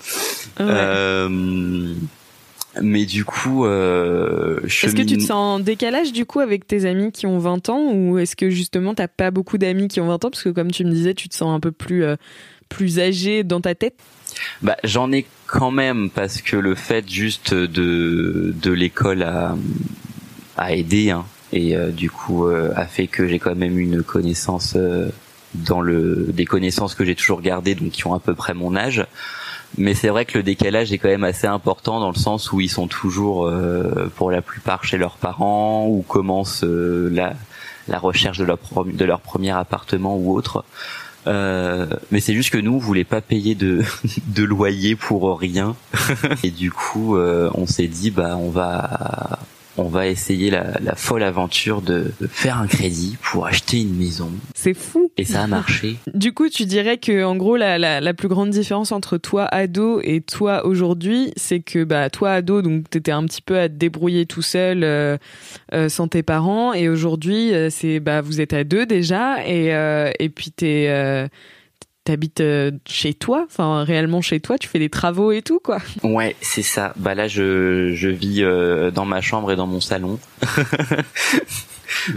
Euh, 0.59 1.95
mais 2.81 3.05
du 3.05 3.23
coup, 3.23 3.65
euh, 3.65 4.59
est-ce 4.65 4.95
que 4.95 5.03
tu 5.03 5.17
te 5.17 5.21
sens 5.21 5.31
en 5.31 5.59
décalage 5.59 6.11
du 6.11 6.25
coup 6.25 6.39
avec 6.39 6.65
tes 6.65 6.85
amis 6.85 7.11
qui 7.11 7.27
ont 7.27 7.37
20 7.37 7.69
ans 7.69 7.91
ou 7.93 8.17
est-ce 8.17 8.35
que 8.35 8.49
justement 8.49 8.95
t'as 8.95 9.07
pas 9.07 9.29
beaucoup 9.29 9.57
d'amis 9.57 9.87
qui 9.87 10.01
ont 10.01 10.07
20 10.07 10.25
ans? 10.25 10.29
Parce 10.31 10.43
que 10.43 10.49
comme 10.49 10.71
tu 10.71 10.83
me 10.83 10.91
disais, 10.91 11.13
tu 11.13 11.29
te 11.29 11.35
sens 11.35 11.55
un 11.55 11.59
peu 11.59 11.71
plus 11.71 12.03
euh, 12.03 12.15
plus 12.69 12.99
âgé 12.99 13.43
dans 13.43 13.61
ta 13.61 13.75
tête. 13.75 13.95
Bah 14.63 14.77
j'en 14.83 15.11
ai 15.11 15.27
quand 15.45 15.69
même 15.69 16.09
parce 16.09 16.41
que 16.41 16.57
le 16.57 16.73
fait 16.73 17.07
juste 17.07 17.53
de 17.53 18.53
de 18.59 18.71
l'école 18.71 19.21
a 19.21 19.55
a 20.57 20.73
aidé 20.75 21.11
hein, 21.11 21.25
et 21.51 21.75
euh, 21.75 21.91
du 21.91 22.09
coup 22.09 22.47
a 22.47 22.85
fait 22.85 23.05
que 23.05 23.27
j'ai 23.27 23.37
quand 23.37 23.55
même 23.55 23.77
une 23.77 24.01
connaissance 24.01 24.75
dans 25.53 25.81
le 25.81 26.27
des 26.33 26.45
connaissances 26.45 26.95
que 26.95 27.05
j'ai 27.05 27.15
toujours 27.15 27.41
gardées, 27.41 27.75
donc 27.75 27.91
qui 27.91 28.07
ont 28.07 28.13
à 28.13 28.19
peu 28.19 28.33
près 28.33 28.53
mon 28.53 28.75
âge. 28.75 29.05
Mais 29.77 29.95
c'est 29.95 30.10
vrai 30.10 30.25
que 30.25 30.38
le 30.38 30.43
décalage 30.43 30.93
est 30.93 31.00
quand 31.00 31.07
même 31.07 31.24
assez 31.24 31.48
important 31.48 32.00
dans 32.00 32.10
le 32.10 32.15
sens 32.15 32.51
où 32.51 32.62
ils 32.62 32.69
sont 32.69 32.88
toujours, 32.88 33.48
euh, 33.48 34.12
pour 34.15 34.29
la 34.29 34.41
plupart, 34.43 34.83
chez 34.83 34.98
leurs 34.98 35.17
parents 35.17 35.88
ou 35.88 36.03
commencent 36.03 36.63
euh, 36.63 37.10
la, 37.12 37.33
la 37.88 37.98
recherche 37.98 38.38
de 38.38 38.45
leur, 38.45 38.60
de 38.86 39.05
leur 39.05 39.19
premier 39.19 39.51
appartement 39.51 40.15
ou 40.15 40.36
autre. 40.36 40.63
Euh, 41.25 41.88
mais 42.12 42.19
c'est 42.19 42.33
juste 42.33 42.50
que 42.50 42.57
nous, 42.57 42.74
on 42.74 42.77
voulait 42.77 43.03
pas 43.03 43.22
payer 43.22 43.55
de, 43.55 43.81
de 44.27 44.43
loyer 44.43 44.95
pour 44.95 45.39
rien. 45.39 45.75
Et 46.43 46.51
du 46.51 46.72
coup, 46.72 47.15
euh, 47.15 47.50
on 47.55 47.65
s'est 47.65 47.88
dit, 47.88 48.12
bah, 48.12 48.38
on 48.38 48.50
va, 48.50 49.39
on 49.77 49.88
va 49.88 50.08
essayer 50.08 50.50
la, 50.50 50.80
la 50.82 50.96
folle 50.96 51.24
aventure 51.24 51.82
de, 51.82 52.12
de 52.22 52.27
faire 52.27 52.58
un 52.60 52.68
crédit 52.68 53.18
pour 53.22 53.48
acheter 53.48 53.82
une 53.82 53.96
maison. 53.96 54.32
C'est 54.53 54.74
fou. 54.74 55.12
Et 55.18 55.25
ça 55.25 55.44
a 55.44 55.48
marché. 55.48 55.98
Du 56.13 56.32
coup, 56.34 56.48
tu 56.48 56.65
dirais 56.65 56.98
que 56.98 57.24
en 57.24 57.36
gros 57.36 57.58
la, 57.58 57.77
la, 57.77 58.00
la 58.00 58.13
plus 58.13 58.27
grande 58.27 58.50
différence 58.50 58.92
entre 58.92 59.18
toi 59.18 59.46
ado 59.46 60.00
et 60.03 60.22
toi 60.22 60.65
aujourd'hui, 60.65 61.34
c'est 61.36 61.60
que 61.60 61.84
bah 61.84 62.10
toi 62.10 62.34
ado 62.34 62.62
donc 62.62 62.89
t'étais 62.89 63.12
un 63.12 63.25
petit 63.25 63.42
peu 63.42 63.58
à 63.60 63.68
te 63.68 63.74
débrouiller 63.74 64.25
tout 64.25 64.42
seul 64.42 64.84
euh, 64.84 65.18
euh, 65.74 65.89
sans 65.89 66.08
tes 66.08 66.24
parents 66.24 66.74
et 66.74 66.88
aujourd'hui 66.88 67.53
euh, 67.53 67.70
c'est 67.70 68.00
bah 68.00 68.22
vous 68.22 68.42
êtes 68.42 68.53
à 68.53 68.63
deux 68.63 68.86
déjà 68.86 69.46
et 69.46 69.74
euh, 69.74 70.12
et 70.20 70.30
puis 70.30 70.51
t'es 70.51 70.88
euh, 70.89 71.27
t'habites 72.03 72.41
euh, 72.41 72.72
chez 72.88 73.13
toi, 73.13 73.45
enfin 73.50 73.83
réellement 73.83 74.22
chez 74.22 74.39
toi, 74.39 74.57
tu 74.57 74.67
fais 74.67 74.79
des 74.79 74.89
travaux 74.89 75.31
et 75.31 75.41
tout 75.41 75.60
quoi. 75.60 75.79
Ouais, 76.03 76.36
c'est 76.41 76.62
ça. 76.62 76.93
Bah 76.98 77.15
là, 77.15 77.27
je, 77.27 77.93
je 77.95 78.10
vis 78.10 78.43
euh, 78.43 78.91
dans 78.91 79.05
ma 79.05 79.22
chambre 79.22 79.51
et 79.51 79.55
dans 79.55 79.67
mon 79.67 79.81
salon. 79.81 80.19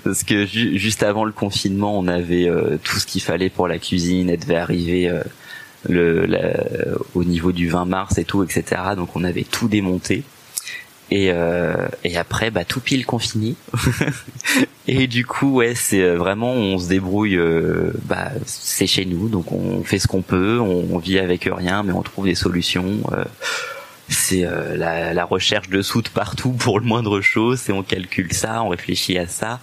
Parce 0.04 0.24
que 0.24 0.46
ju- 0.46 0.78
juste 0.78 1.02
avant 1.02 1.24
le 1.24 1.32
confinement, 1.32 1.98
on 1.98 2.08
avait 2.08 2.48
euh, 2.48 2.78
tout 2.82 2.96
ce 2.98 3.06
qu'il 3.06 3.22
fallait 3.22 3.50
pour 3.50 3.68
la 3.68 3.78
cuisine. 3.78 4.30
Elle 4.30 4.40
devait 4.40 4.56
arriver 4.56 5.12
le, 5.88 6.26
la- 6.26 6.64
au 7.14 7.24
niveau 7.24 7.52
du 7.52 7.68
20 7.68 7.84
mars 7.84 8.18
et 8.18 8.24
tout, 8.24 8.42
etc. 8.42 8.64
Donc 8.96 9.14
on 9.16 9.24
avait 9.24 9.44
tout 9.44 9.68
démonté. 9.68 10.22
Et, 11.10 11.30
euh, 11.30 11.86
et 12.02 12.16
après, 12.16 12.50
bah 12.50 12.64
tout 12.64 12.80
pile 12.80 13.06
confiné. 13.06 13.54
et 14.88 15.06
du 15.06 15.24
coup, 15.24 15.54
ouais, 15.54 15.74
c'est 15.74 16.02
euh, 16.02 16.16
vraiment, 16.16 16.50
on 16.52 16.78
se 16.78 16.88
débrouille. 16.88 17.36
euh, 17.36 17.92
bah, 18.04 18.30
c'est 18.44 18.86
chez 18.88 19.04
nous, 19.04 19.28
donc 19.28 19.52
on 19.52 19.84
fait 19.84 19.98
ce 20.00 20.08
qu'on 20.08 20.22
peut. 20.22 20.58
On, 20.60 20.98
vit 20.98 21.18
avec 21.18 21.48
rien, 21.52 21.82
mais 21.84 21.92
on 21.92 22.02
trouve 22.02 22.24
des 22.24 22.34
solutions. 22.34 23.00
euh, 23.12 23.24
c'est 24.08 24.44
euh, 24.44 24.76
la, 24.76 25.14
la 25.14 25.24
recherche 25.24 25.68
de 25.68 25.82
sous 25.82 26.00
de 26.02 26.08
partout 26.08 26.50
pour 26.58 26.80
le 26.80 26.86
moindre 26.86 27.20
chose. 27.20 27.68
Et 27.68 27.72
on 27.72 27.82
calcule 27.84 28.32
ça, 28.32 28.62
on 28.62 28.68
réfléchit 28.68 29.16
à 29.18 29.28
ça. 29.28 29.60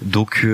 Donc, 0.00 0.44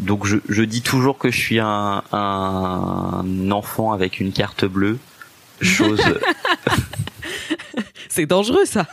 donc 0.00 0.26
je, 0.26 0.38
je 0.48 0.62
dis 0.64 0.82
toujours 0.82 1.16
que 1.16 1.30
je 1.30 1.38
suis 1.38 1.60
un, 1.60 2.02
un 2.10 3.50
enfant 3.52 3.92
avec 3.92 4.18
une 4.18 4.32
carte 4.32 4.64
bleue. 4.64 4.98
Chose, 5.60 6.02
C'est 8.14 8.26
dangereux 8.26 8.64
ça. 8.64 8.86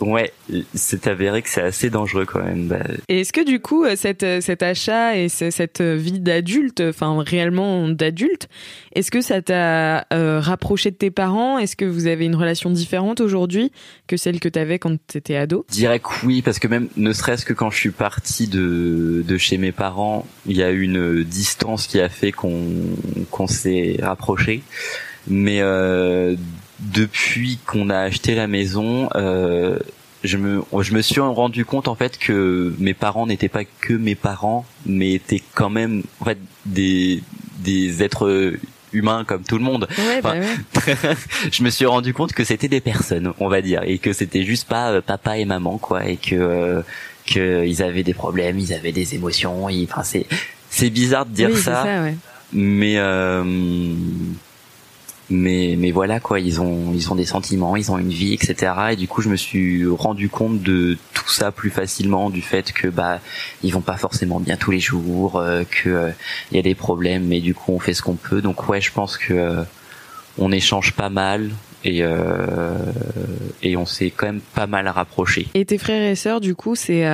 ouais, 0.00 0.32
c'est 0.74 1.06
avéré 1.06 1.40
que 1.42 1.48
c'est 1.48 1.62
assez 1.62 1.88
dangereux 1.88 2.24
quand 2.24 2.42
même. 2.42 2.66
Bah, 2.66 2.78
Et 3.08 3.20
est-ce 3.20 3.32
que 3.32 3.44
du 3.44 3.60
coup, 3.60 3.84
euh, 3.84 3.94
cette, 3.94 4.24
euh, 4.24 4.40
cet 4.40 4.64
achat 4.64 5.16
et 5.16 5.28
ce- 5.28 5.50
cette 5.52 5.80
euh, 5.80 5.94
vie 5.94 6.18
d'adulte, 6.18 6.80
enfin 6.80 7.22
réellement 7.24 7.88
d'adulte, 7.88 8.48
est-ce 8.96 9.12
que 9.12 9.20
ça 9.20 9.40
t'a 9.40 10.04
euh, 10.12 10.40
rapproché 10.40 10.90
de 10.90 10.96
tes 10.96 11.12
parents? 11.12 11.58
Est-ce 11.58 11.76
que 11.76 11.84
vous 11.84 12.08
avez 12.08 12.24
une 12.24 12.34
relation 12.34 12.68
différente 12.70 13.20
aujourd'hui 13.20 13.70
que 14.08 14.16
celle 14.16 14.40
que 14.40 14.48
t'avais 14.48 14.80
quand 14.80 14.96
t'étais 15.06 15.36
ado? 15.36 15.64
Que 15.70 16.26
oui, 16.26 16.42
parce 16.42 16.58
que 16.58 16.66
même 16.66 16.88
ne 16.96 17.12
serait-ce 17.12 17.44
que 17.44 17.52
quand 17.52 17.70
je 17.70 17.78
suis 17.78 17.90
parti 17.92 18.48
de, 18.48 19.22
de 19.24 19.38
chez 19.38 19.58
mes 19.58 19.70
parents, 19.70 20.26
il 20.46 20.56
y 20.56 20.64
a 20.64 20.72
eu 20.72 20.82
une 20.82 21.22
distance 21.22 21.86
qui 21.86 22.00
a 22.00 22.08
fait 22.08 22.32
qu'on 22.32 22.64
qu'on 23.30 23.46
s'est 23.46 23.96
rapproché. 24.02 24.62
Mais 25.28 25.60
euh, 25.60 26.36
depuis 26.80 27.58
qu'on 27.66 27.90
a 27.90 27.98
acheté 27.98 28.34
la 28.34 28.46
maison, 28.46 29.08
euh, 29.14 29.78
je 30.24 30.36
me 30.36 30.62
je 30.80 30.94
me 30.94 31.02
suis 31.02 31.20
rendu 31.20 31.64
compte 31.64 31.88
en 31.88 31.94
fait 31.94 32.18
que 32.18 32.74
mes 32.78 32.94
parents 32.94 33.26
n'étaient 33.26 33.48
pas 33.48 33.64
que 33.64 33.94
mes 33.94 34.14
parents, 34.14 34.66
mais 34.84 35.12
étaient 35.12 35.42
quand 35.54 35.70
même 35.70 36.02
en 36.20 36.24
fait 36.24 36.38
des 36.66 37.22
des 37.58 38.02
êtres 38.02 38.58
humains 38.92 39.24
comme 39.24 39.42
tout 39.42 39.58
le 39.58 39.64
monde 39.64 39.88
Ouais, 39.98 40.20
bah 40.22 40.34
je 41.52 41.62
me 41.62 41.70
suis 41.70 41.86
rendu 41.86 42.14
compte 42.14 42.32
que 42.32 42.44
c'était 42.44 42.68
des 42.68 42.80
personnes, 42.80 43.32
on 43.40 43.48
va 43.48 43.60
dire, 43.60 43.82
et 43.84 43.98
que 43.98 44.12
c'était 44.12 44.44
juste 44.44 44.68
pas 44.68 44.92
euh, 44.92 45.00
papa 45.00 45.38
et 45.38 45.44
maman, 45.44 45.78
quoi, 45.78 46.06
et 46.06 46.16
que 46.16 46.34
euh, 46.34 46.82
que 47.26 47.66
ils 47.66 47.82
avaient 47.82 48.04
des 48.04 48.14
problèmes, 48.14 48.58
ils 48.58 48.72
avaient 48.72 48.92
des 48.92 49.14
émotions. 49.14 49.68
Ils, 49.68 49.84
enfin, 49.84 50.02
c'est 50.02 50.26
c'est 50.70 50.90
bizarre 50.90 51.26
de 51.26 51.32
dire 51.32 51.50
oui, 51.52 51.60
ça, 51.60 51.84
ça, 51.84 52.02
ouais. 52.02 52.16
mais 52.52 52.94
euh, 52.98 53.44
mais 55.28 55.74
mais 55.78 55.90
voilà 55.90 56.20
quoi, 56.20 56.38
ils 56.38 56.60
ont 56.60 56.92
ils 56.94 57.10
ont 57.10 57.16
des 57.16 57.24
sentiments, 57.24 57.76
ils 57.76 57.90
ont 57.90 57.98
une 57.98 58.10
vie, 58.10 58.32
etc. 58.34 58.72
Et 58.92 58.96
du 58.96 59.08
coup, 59.08 59.22
je 59.22 59.28
me 59.28 59.36
suis 59.36 59.86
rendu 59.86 60.28
compte 60.28 60.62
de 60.62 60.96
tout 61.14 61.28
ça 61.28 61.50
plus 61.50 61.70
facilement, 61.70 62.30
du 62.30 62.42
fait 62.42 62.72
que 62.72 62.88
bah 62.88 63.20
ils 63.62 63.72
vont 63.72 63.80
pas 63.80 63.96
forcément 63.96 64.38
bien 64.40 64.56
tous 64.56 64.70
les 64.70 64.80
jours, 64.80 65.36
euh, 65.36 65.64
que 65.64 65.88
euh, 65.88 66.10
y 66.52 66.58
a 66.58 66.62
des 66.62 66.74
problèmes, 66.74 67.26
mais 67.26 67.40
du 67.40 67.54
coup 67.54 67.72
on 67.72 67.78
fait 67.80 67.94
ce 67.94 68.02
qu'on 68.02 68.14
peut. 68.14 68.40
Donc 68.40 68.68
ouais, 68.68 68.80
je 68.80 68.92
pense 68.92 69.16
que 69.18 69.34
euh, 69.34 69.62
on 70.38 70.52
échange 70.52 70.92
pas 70.92 71.08
mal 71.08 71.50
et 71.84 72.02
euh, 72.02 72.76
et 73.62 73.76
on 73.76 73.86
s'est 73.86 74.10
quand 74.10 74.26
même 74.26 74.40
pas 74.54 74.66
mal 74.66 74.88
rapprochés. 74.88 75.48
Et 75.54 75.64
tes 75.64 75.78
frères 75.78 76.08
et 76.08 76.14
sœurs, 76.14 76.40
du 76.40 76.54
coup, 76.54 76.76
c'est 76.76 77.04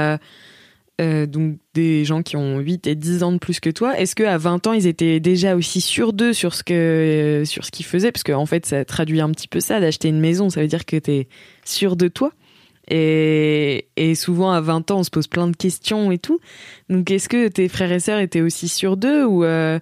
euh, 1.00 1.26
donc 1.26 1.56
des 1.74 2.04
gens 2.04 2.22
qui 2.22 2.36
ont 2.36 2.58
8 2.58 2.86
et 2.86 2.94
10 2.94 3.22
ans 3.22 3.32
de 3.32 3.38
plus 3.38 3.60
que 3.60 3.70
toi. 3.70 3.98
Est-ce 3.98 4.14
que 4.14 4.22
à 4.22 4.36
20 4.38 4.66
ans, 4.66 4.72
ils 4.72 4.86
étaient 4.86 5.20
déjà 5.20 5.56
aussi 5.56 5.80
sûrs 5.80 6.12
d'eux 6.12 6.32
sur 6.32 6.54
ce 6.54 6.62
que 6.62 6.74
euh, 6.74 7.44
sur 7.44 7.64
ce 7.64 7.70
qu'ils 7.70 7.86
faisaient? 7.86 8.12
Parce 8.12 8.22
qu'en 8.22 8.42
en 8.42 8.46
fait, 8.46 8.66
ça 8.66 8.84
traduit 8.84 9.20
un 9.20 9.30
petit 9.30 9.48
peu 9.48 9.60
ça 9.60 9.80
d'acheter 9.80 10.08
une 10.08 10.20
maison, 10.20 10.50
ça 10.50 10.60
veut 10.60 10.68
dire 10.68 10.84
que 10.84 10.96
tu 10.96 11.10
es 11.10 11.28
sûr 11.64 11.96
de 11.96 12.08
toi. 12.08 12.32
Et, 12.90 13.86
et 13.96 14.14
souvent 14.14 14.52
à 14.52 14.60
20 14.60 14.90
ans, 14.90 14.98
on 14.98 15.02
se 15.04 15.10
pose 15.10 15.28
plein 15.28 15.48
de 15.48 15.56
questions 15.56 16.10
et 16.10 16.18
tout. 16.18 16.40
Donc 16.90 17.10
est-ce 17.10 17.28
que 17.28 17.48
tes 17.48 17.68
frères 17.68 17.92
et 17.92 18.00
sœurs 18.00 18.18
étaient 18.20 18.40
aussi 18.40 18.68
sûrs 18.68 18.96
d'eux 18.96 19.24
ou 19.24 19.44
euh, 19.44 19.78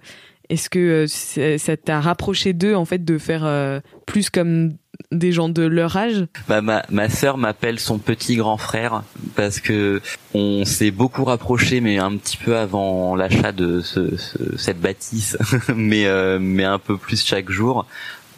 est-ce 0.51 0.69
que 0.69 1.05
euh, 1.07 1.57
ça 1.57 1.77
t'a 1.77 1.99
rapproché 2.01 2.53
d'eux 2.53 2.75
en 2.75 2.85
fait 2.85 3.03
de 3.03 3.17
faire 3.17 3.45
euh, 3.45 3.79
plus 4.05 4.29
comme 4.29 4.73
des 5.11 5.31
gens 5.31 5.49
de 5.49 5.63
leur 5.63 5.95
âge? 5.97 6.25
Bah, 6.47 6.61
ma 6.61 6.83
ma 6.89 7.09
sœur 7.09 7.37
m'appelle 7.37 7.79
son 7.79 7.97
petit 7.97 8.35
grand 8.35 8.57
frère 8.57 9.03
parce 9.35 9.59
que 9.59 10.01
on 10.33 10.63
s'est 10.65 10.91
beaucoup 10.91 11.23
rapprochés, 11.23 11.81
mais 11.81 11.97
un 11.97 12.15
petit 12.17 12.37
peu 12.37 12.57
avant 12.57 13.15
l'achat 13.15 13.51
de 13.51 13.81
ce, 13.81 14.15
ce- 14.17 14.57
cette 14.57 14.79
bâtisse, 14.79 15.37
mais 15.75 16.05
euh, 16.05 16.37
mais 16.39 16.65
un 16.65 16.79
peu 16.79 16.97
plus 16.97 17.25
chaque 17.25 17.49
jour. 17.49 17.85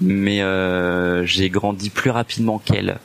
Mais 0.02 0.42
euh, 0.42 1.26
j'ai 1.26 1.50
grandi 1.50 1.90
plus 1.90 2.10
rapidement 2.12 2.60
qu'elle. 2.60 2.98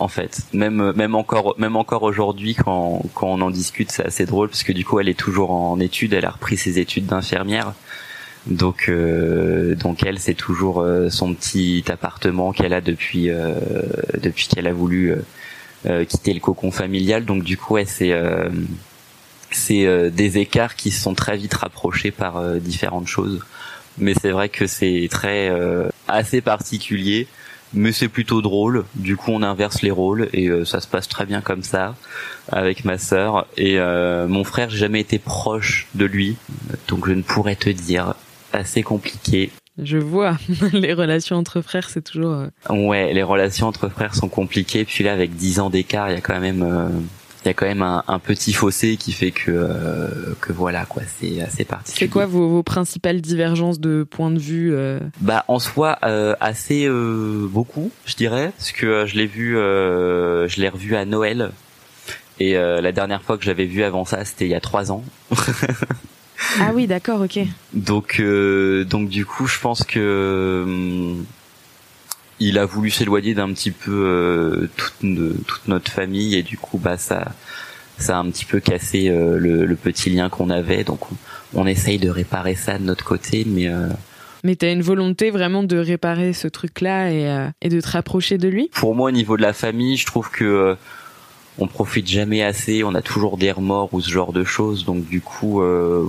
En 0.00 0.06
fait, 0.06 0.42
même 0.52 0.92
même 0.94 1.16
encore 1.16 1.56
même 1.58 1.74
encore 1.74 2.04
aujourd'hui 2.04 2.54
quand 2.54 3.02
quand 3.14 3.26
on 3.26 3.40
en 3.40 3.50
discute, 3.50 3.90
c'est 3.90 4.06
assez 4.06 4.26
drôle 4.26 4.48
parce 4.48 4.62
que 4.62 4.72
du 4.72 4.84
coup 4.84 5.00
elle 5.00 5.08
est 5.08 5.18
toujours 5.18 5.50
en 5.50 5.80
études, 5.80 6.12
elle 6.12 6.24
a 6.24 6.30
repris 6.30 6.56
ses 6.56 6.78
études 6.78 7.06
d'infirmière. 7.06 7.72
Donc, 8.48 8.88
euh, 8.88 9.74
donc 9.74 10.04
elle, 10.04 10.18
c'est 10.18 10.34
toujours 10.34 10.80
euh, 10.80 11.10
son 11.10 11.34
petit 11.34 11.84
appartement 11.88 12.52
qu'elle 12.52 12.72
a 12.72 12.80
depuis 12.80 13.28
euh, 13.28 13.52
depuis 14.22 14.48
qu'elle 14.48 14.66
a 14.66 14.72
voulu 14.72 15.12
euh, 15.12 15.16
euh, 15.86 16.04
quitter 16.04 16.32
le 16.32 16.40
cocon 16.40 16.70
familial. 16.70 17.26
Donc 17.26 17.44
du 17.44 17.58
coup, 17.58 17.74
ouais, 17.74 17.84
c'est 17.84 18.12
euh, 18.12 18.48
c'est 19.50 20.10
des 20.10 20.38
écarts 20.38 20.76
qui 20.76 20.90
se 20.90 21.00
sont 21.02 21.14
très 21.14 21.36
vite 21.36 21.54
rapprochés 21.54 22.10
par 22.10 22.42
différentes 22.56 23.06
choses. 23.06 23.40
Mais 23.96 24.12
c'est 24.14 24.30
vrai 24.30 24.50
que 24.50 24.66
c'est 24.66 25.08
très 25.10 25.50
assez 26.06 26.42
particulier. 26.42 27.26
Mais 27.74 27.92
c'est 27.92 28.08
plutôt 28.08 28.40
drôle. 28.42 28.84
Du 28.94 29.16
coup, 29.16 29.30
on 29.30 29.42
inverse 29.42 29.82
les 29.82 29.90
rôles 29.90 30.28
et 30.34 30.50
ça 30.66 30.80
se 30.80 30.86
passe 30.86 31.08
très 31.08 31.24
bien 31.24 31.40
comme 31.40 31.62
ça 31.62 31.96
avec 32.52 32.84
ma 32.84 32.98
sœur. 32.98 33.46
Et 33.56 33.78
mon 33.78 34.44
frère, 34.44 34.68
j'ai 34.68 34.78
jamais 34.78 35.00
été 35.00 35.18
proche 35.18 35.86
de 35.94 36.04
lui, 36.04 36.36
donc 36.86 37.06
je 37.06 37.12
ne 37.12 37.22
pourrais 37.22 37.56
te 37.56 37.70
dire 37.70 38.14
assez 38.52 38.82
compliqué. 38.82 39.50
Je 39.80 39.98
vois, 39.98 40.36
les 40.72 40.92
relations 40.92 41.36
entre 41.36 41.60
frères, 41.60 41.88
c'est 41.88 42.02
toujours... 42.02 42.32
euh, 42.32 42.48
Ouais, 42.70 43.12
les 43.12 43.22
relations 43.22 43.68
entre 43.68 43.88
frères 43.88 44.14
sont 44.14 44.28
compliquées. 44.28 44.84
Puis 44.84 45.04
là, 45.04 45.12
avec 45.12 45.34
10 45.36 45.60
ans 45.60 45.70
d'écart, 45.70 46.10
il 46.10 46.14
y 46.14 46.18
a 46.18 46.20
quand 46.20 46.40
même, 46.40 46.62
euh, 46.62 46.88
il 47.44 47.46
y 47.46 47.50
a 47.50 47.54
quand 47.54 47.66
même 47.66 47.82
un, 47.82 48.02
un 48.08 48.18
petit 48.18 48.52
fossé 48.52 48.96
qui 48.96 49.12
fait 49.12 49.30
que, 49.30 49.52
euh, 49.52 50.34
que 50.40 50.52
voilà, 50.52 50.84
quoi, 50.84 51.02
c'est 51.06 51.40
assez 51.40 51.64
particulier. 51.64 52.06
C'est 52.06 52.08
quoi 52.12 52.26
vos, 52.26 52.48
vos 52.48 52.64
principales 52.64 53.20
divergences 53.20 53.78
de 53.78 54.02
point 54.02 54.32
de 54.32 54.40
vue 54.40 54.74
euh 54.74 54.98
Bah, 55.20 55.44
en 55.46 55.60
soi, 55.60 55.96
euh, 56.02 56.34
assez 56.40 56.86
euh, 56.86 57.46
beaucoup, 57.48 57.92
je 58.04 58.16
dirais, 58.16 58.50
parce 58.56 58.72
que 58.72 59.06
je 59.06 59.14
l'ai 59.14 59.26
vu, 59.26 59.56
euh, 59.56 60.48
je 60.48 60.60
l'ai 60.60 60.68
revu 60.68 60.96
à 60.96 61.04
Noël. 61.04 61.52
Et 62.40 62.56
euh, 62.56 62.80
la 62.80 62.90
dernière 62.90 63.22
fois 63.22 63.38
que 63.38 63.44
j'avais 63.44 63.64
vu 63.66 63.84
avant 63.84 64.04
ça, 64.04 64.24
c'était 64.24 64.46
il 64.46 64.50
y 64.50 64.54
a 64.56 64.60
trois 64.60 64.90
ans. 64.90 65.04
Ah 66.60 66.70
oui, 66.74 66.86
d'accord, 66.86 67.20
ok. 67.20 67.40
Donc, 67.72 68.20
euh, 68.20 68.84
donc 68.84 69.08
du 69.08 69.26
coup, 69.26 69.46
je 69.46 69.58
pense 69.58 69.84
que 69.84 70.62
hum, 70.64 71.24
il 72.40 72.58
a 72.58 72.64
voulu 72.64 72.90
s'éloigner 72.90 73.34
d'un 73.34 73.52
petit 73.52 73.70
peu 73.72 73.90
euh, 73.92 74.68
toute, 74.76 75.66
notre 75.66 75.90
famille 75.90 76.36
et 76.36 76.42
du 76.42 76.56
coup, 76.56 76.78
bah 76.78 76.96
ça, 76.96 77.32
ça 77.98 78.16
a 78.16 78.20
un 78.20 78.30
petit 78.30 78.44
peu 78.44 78.60
cassé 78.60 79.08
euh, 79.08 79.36
le, 79.38 79.66
le 79.66 79.76
petit 79.76 80.10
lien 80.10 80.28
qu'on 80.28 80.50
avait. 80.50 80.84
Donc, 80.84 81.10
on, 81.10 81.16
on 81.54 81.66
essaye 81.66 81.98
de 81.98 82.10
réparer 82.10 82.54
ça 82.54 82.78
de 82.78 82.84
notre 82.84 83.04
côté, 83.04 83.44
mais 83.46 83.66
euh, 83.68 83.88
Mais 84.44 84.54
t'as 84.54 84.72
une 84.72 84.82
volonté 84.82 85.30
vraiment 85.30 85.64
de 85.64 85.76
réparer 85.78 86.32
ce 86.32 86.46
truc-là 86.46 87.10
et, 87.10 87.28
euh, 87.28 87.48
et 87.60 87.68
de 87.68 87.80
te 87.80 87.88
rapprocher 87.88 88.38
de 88.38 88.48
lui? 88.48 88.70
Pour 88.72 88.94
moi, 88.94 89.08
au 89.08 89.12
niveau 89.12 89.36
de 89.36 89.42
la 89.42 89.52
famille, 89.52 89.96
je 89.96 90.06
trouve 90.06 90.30
que 90.30 90.44
euh, 90.44 90.74
on 91.58 91.66
profite 91.66 92.06
jamais 92.06 92.44
assez. 92.44 92.84
On 92.84 92.94
a 92.94 93.02
toujours 93.02 93.36
des 93.36 93.50
remords 93.50 93.92
ou 93.92 94.00
ce 94.00 94.10
genre 94.10 94.32
de 94.32 94.44
choses. 94.44 94.84
Donc, 94.84 95.08
du 95.08 95.20
coup, 95.20 95.60
euh, 95.60 96.08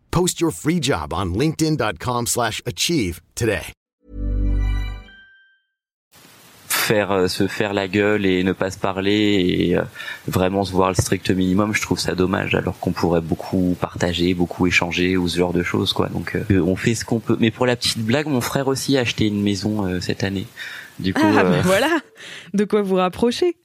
Post 0.11 0.39
your 0.39 0.51
free 0.51 0.79
job 0.79 1.13
on 1.13 1.33
linkedin.com/achieve 1.33 2.27
slash 2.27 2.61
achieve 2.65 3.21
today. 3.35 3.73
faire 6.81 7.11
euh, 7.11 7.27
se 7.27 7.47
faire 7.47 7.73
la 7.73 7.87
gueule 7.87 8.25
et 8.25 8.43
ne 8.43 8.53
pas 8.53 8.71
se 8.71 8.77
parler 8.77 9.45
et 9.47 9.77
euh, 9.77 9.81
vraiment 10.27 10.63
se 10.63 10.71
voir 10.71 10.89
le 10.89 10.95
strict 10.95 11.29
minimum 11.29 11.73
je 11.73 11.81
trouve 11.81 11.99
ça 11.99 12.15
dommage 12.15 12.55
alors 12.55 12.79
qu'on 12.79 12.91
pourrait 12.91 13.21
beaucoup 13.21 13.77
partager 13.79 14.33
beaucoup 14.33 14.67
échanger 14.67 15.15
ou 15.15 15.27
ce 15.27 15.37
genre 15.37 15.53
de 15.53 15.63
choses 15.63 15.93
quoi. 15.93 16.09
Donc 16.09 16.35
euh, 16.35 16.59
on 16.61 16.75
fait 16.75 16.95
ce 16.95 17.05
qu'on 17.05 17.19
peut. 17.19 17.37
Mais 17.39 17.51
pour 17.51 17.65
la 17.65 17.75
petite 17.75 17.99
blague 17.99 18.27
mon 18.27 18.41
frère 18.41 18.67
aussi 18.67 18.97
a 18.97 19.01
acheté 19.01 19.27
une 19.27 19.41
maison 19.41 19.85
euh, 19.85 19.99
cette 19.99 20.23
année. 20.23 20.47
Du 20.99 21.13
coup 21.13 21.21
Ah, 21.23 21.39
euh, 21.39 21.43
bah 21.43 21.61
voilà 21.63 21.87
De 22.53 22.65
quoi 22.65 22.81
vous 22.81 22.95
rapprocher 22.95 23.55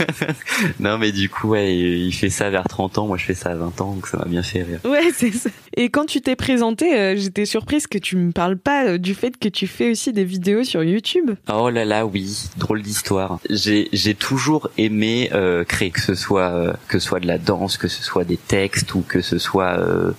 non 0.80 0.98
mais 0.98 1.12
du 1.12 1.28
coup 1.28 1.48
ouais 1.48 1.76
il 1.76 2.12
fait 2.12 2.30
ça 2.30 2.50
vers 2.50 2.64
30 2.64 2.98
ans 2.98 3.06
moi 3.06 3.16
je 3.16 3.24
fais 3.24 3.34
ça 3.34 3.50
à 3.50 3.54
20 3.54 3.80
ans 3.80 3.92
donc 3.94 4.06
ça 4.06 4.18
m'a 4.18 4.24
bien 4.24 4.42
fait 4.42 4.62
rire 4.62 4.80
Ouais, 4.84 5.10
c'est 5.14 5.32
ça. 5.32 5.50
Et 5.76 5.90
quand 5.90 6.06
tu 6.06 6.20
t'es 6.20 6.36
présenté, 6.36 6.96
euh, 6.96 7.16
j'étais 7.16 7.44
surprise 7.44 7.86
que 7.86 7.98
tu 7.98 8.16
me 8.16 8.32
parles 8.32 8.56
pas 8.56 8.86
euh, 8.86 8.98
du 8.98 9.14
fait 9.14 9.36
que 9.36 9.48
tu 9.48 9.66
fais 9.66 9.90
aussi 9.90 10.12
des 10.12 10.24
vidéos 10.24 10.64
sur 10.64 10.82
YouTube. 10.82 11.32
Oh 11.52 11.70
là 11.70 11.84
là, 11.84 12.06
oui, 12.06 12.48
drôle 12.56 12.82
d'histoire. 12.82 13.38
J'ai 13.50 13.88
j'ai 13.92 14.14
toujours 14.14 14.70
aimé 14.78 15.30
euh, 15.32 15.64
créer, 15.64 15.90
que 15.90 16.00
ce 16.00 16.14
soit 16.14 16.50
euh, 16.50 16.72
que 16.88 16.98
ce 16.98 17.06
soit 17.08 17.20
de 17.20 17.26
la 17.26 17.38
danse, 17.38 17.76
que 17.76 17.88
ce 17.88 18.02
soit 18.02 18.24
des 18.24 18.36
textes 18.36 18.94
ou 18.94 19.02
que 19.06 19.20
ce 19.20 19.38
soit 19.38 19.78
euh, 19.78 20.12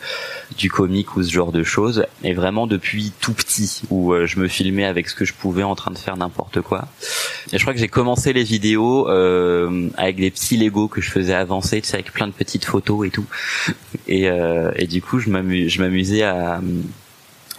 du 0.57 0.69
comique 0.69 1.15
ou 1.15 1.23
ce 1.23 1.31
genre 1.31 1.51
de 1.51 1.63
choses. 1.63 2.05
Et 2.23 2.33
vraiment 2.33 2.67
depuis 2.67 3.11
tout 3.21 3.33
petit, 3.33 3.81
où 3.89 4.13
euh, 4.13 4.25
je 4.25 4.39
me 4.39 4.47
filmais 4.47 4.85
avec 4.85 5.09
ce 5.09 5.15
que 5.15 5.25
je 5.25 5.33
pouvais 5.33 5.63
en 5.63 5.75
train 5.75 5.91
de 5.91 5.97
faire 5.97 6.17
n'importe 6.17 6.61
quoi. 6.61 6.87
Je 7.57 7.63
crois 7.63 7.73
que 7.73 7.79
j'ai 7.79 7.87
commencé 7.87 8.33
les 8.33 8.43
vidéos 8.43 9.09
euh, 9.09 9.89
avec 9.97 10.15
des 10.17 10.31
petits 10.31 10.57
Lego 10.57 10.87
que 10.87 11.01
je 11.01 11.09
faisais 11.11 11.33
avancer, 11.33 11.81
tu 11.81 11.87
sais, 11.87 11.95
avec 11.95 12.11
plein 12.13 12.27
de 12.27 12.31
petites 12.33 12.65
photos 12.65 13.07
et 13.07 13.09
tout. 13.09 13.25
Et, 14.07 14.29
euh, 14.29 14.71
et 14.75 14.87
du 14.87 15.01
coup, 15.01 15.19
je 15.19 15.29
m'amu- 15.29 15.67
je 15.69 15.81
m'amusais 15.81 16.23
à 16.23 16.61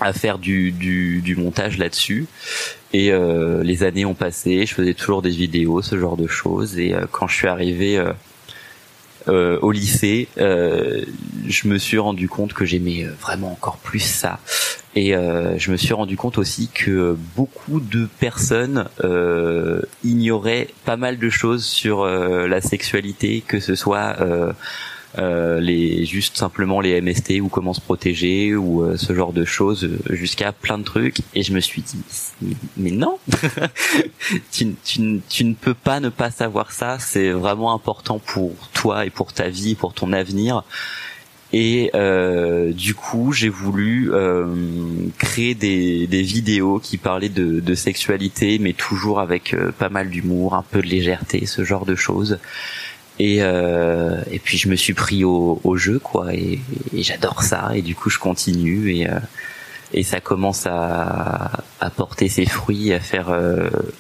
à 0.01 0.13
faire 0.13 0.39
du, 0.39 0.71
du, 0.71 1.21
du 1.23 1.35
montage 1.35 1.77
là-dessus. 1.77 2.27
Et 2.93 3.11
euh, 3.11 3.65
les 3.65 3.83
années 3.83 4.05
ont 4.05 4.15
passé, 4.15 4.65
je 4.65 4.73
faisais 4.73 4.95
toujours 4.95 5.23
des 5.23 5.31
vidéos, 5.31 5.83
ce 5.83 5.99
genre 5.99 6.17
de 6.17 6.29
choses. 6.29 6.79
Et 6.79 6.95
euh, 6.95 7.05
quand 7.11 7.27
je 7.27 7.35
suis 7.35 7.49
arrivé 7.49 7.99
euh, 7.99 8.13
euh, 9.27 9.59
au 9.61 9.73
lycée, 9.73 10.29
je 10.37 11.67
me 11.67 11.79
suis 11.79 11.99
rendu 11.99 12.29
compte 12.29 12.53
que 12.53 12.65
j'aimais 12.65 13.07
vraiment 13.21 13.51
encore 13.51 13.79
plus 13.79 13.99
ça. 13.99 14.39
Et 15.01 15.15
euh, 15.15 15.57
je 15.59 15.71
me 15.71 15.77
suis 15.77 15.95
rendu 15.95 16.17
compte 16.17 16.39
aussi 16.39 16.69
que 16.75 17.17
beaucoup 17.37 17.79
de 17.79 18.09
personnes 18.19 18.87
euh, 19.05 19.81
ignoraient 20.03 20.67
pas 20.85 20.97
mal 20.97 21.19
de 21.19 21.31
choses 21.31 21.65
sur 21.65 22.01
euh, 22.01 22.49
la 22.49 22.61
sexualité, 22.61 23.45
que 23.47 23.61
ce 23.61 23.77
soit 23.77 24.17
euh, 24.21 24.53
euh, 25.17 25.61
les 25.61 26.05
juste 26.05 26.37
simplement 26.37 26.81
les 26.81 27.01
MST 27.01 27.35
ou 27.41 27.49
comment 27.49 27.75
se 27.75 27.81
protéger 27.81 28.57
ou 28.57 28.83
euh, 28.83 28.97
ce 28.97 29.15
genre 29.15 29.33
de 29.33 29.45
choses 29.45 29.89
jusqu'à 30.11 30.51
plein 30.51 30.79
de 30.79 30.83
trucs. 30.85 31.21
Et 31.33 31.45
je 31.45 31.53
me 31.53 31.61
suis 31.61 31.83
dit 31.83 32.01
mais, 32.43 32.57
mais 32.77 32.91
non 32.91 33.21
tu, 34.51 34.75
tu, 34.85 35.21
tu 35.29 35.45
ne 35.45 35.55
peux 35.55 35.75
pas 35.75 36.01
ne 36.01 36.09
pas 36.09 36.33
savoir 36.33 36.73
ça. 36.73 36.99
C'est 36.99 37.31
vraiment 37.31 37.73
important 37.73 38.19
pour 38.19 38.51
toi 38.75 39.07
et 39.07 39.11
pour 39.11 39.33
ta 39.33 39.49
vie 39.49 39.77
pour 39.77 39.95
ton 39.95 40.13
avenir 40.13 40.65
et 41.53 41.91
euh, 41.95 42.73
du 42.73 42.95
coup, 42.95 43.33
j'ai 43.33 43.49
voulu 43.49 44.11
euh, 44.13 44.47
créer 45.17 45.55
des, 45.55 46.07
des 46.07 46.23
vidéos 46.23 46.79
qui 46.79 46.99
parlaient 46.99 47.31
de, 47.31 47.61
de 47.61 47.75
sexualité, 47.75 48.59
mais 48.59 48.75
toujours 48.75 49.19
avec 49.21 49.55
euh, 49.55 49.73
pas 49.73 49.89
mal 49.89 50.11
d'humour, 50.11 50.55
un 50.55 50.63
peu 50.63 50.83
de 50.83 50.87
légèreté, 50.87 51.47
ce 51.47 51.65
genre 51.65 51.87
de 51.87 51.95
choses. 51.95 52.39
Et, 53.19 53.39
euh, 53.41 54.21
et 54.31 54.39
puis 54.39 54.59
je 54.59 54.69
me 54.69 54.77
suis 54.77 54.93
pris 54.93 55.25
au, 55.25 55.61
au 55.65 55.77
jeu, 55.77 55.99
quoi, 55.99 56.35
et, 56.35 56.61
et 56.95 57.03
j'adore 57.03 57.43
ça. 57.43 57.71
Et 57.75 57.83
du 57.83 57.95
coup, 57.95 58.11
je 58.11 58.19
continue 58.19 58.95
et 58.95 59.09
euh, 59.09 59.19
et 59.95 60.03
ça 60.03 60.21
commence 60.21 60.67
à, 60.67 61.65
à 61.81 61.89
porter 61.89 62.29
ses 62.29 62.45
fruits, 62.45 62.93
à 62.93 63.01
faire 63.01 63.31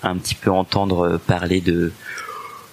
un 0.02 0.16
petit 0.18 0.34
peu 0.34 0.50
entendre 0.50 1.18
parler 1.26 1.62
de 1.62 1.92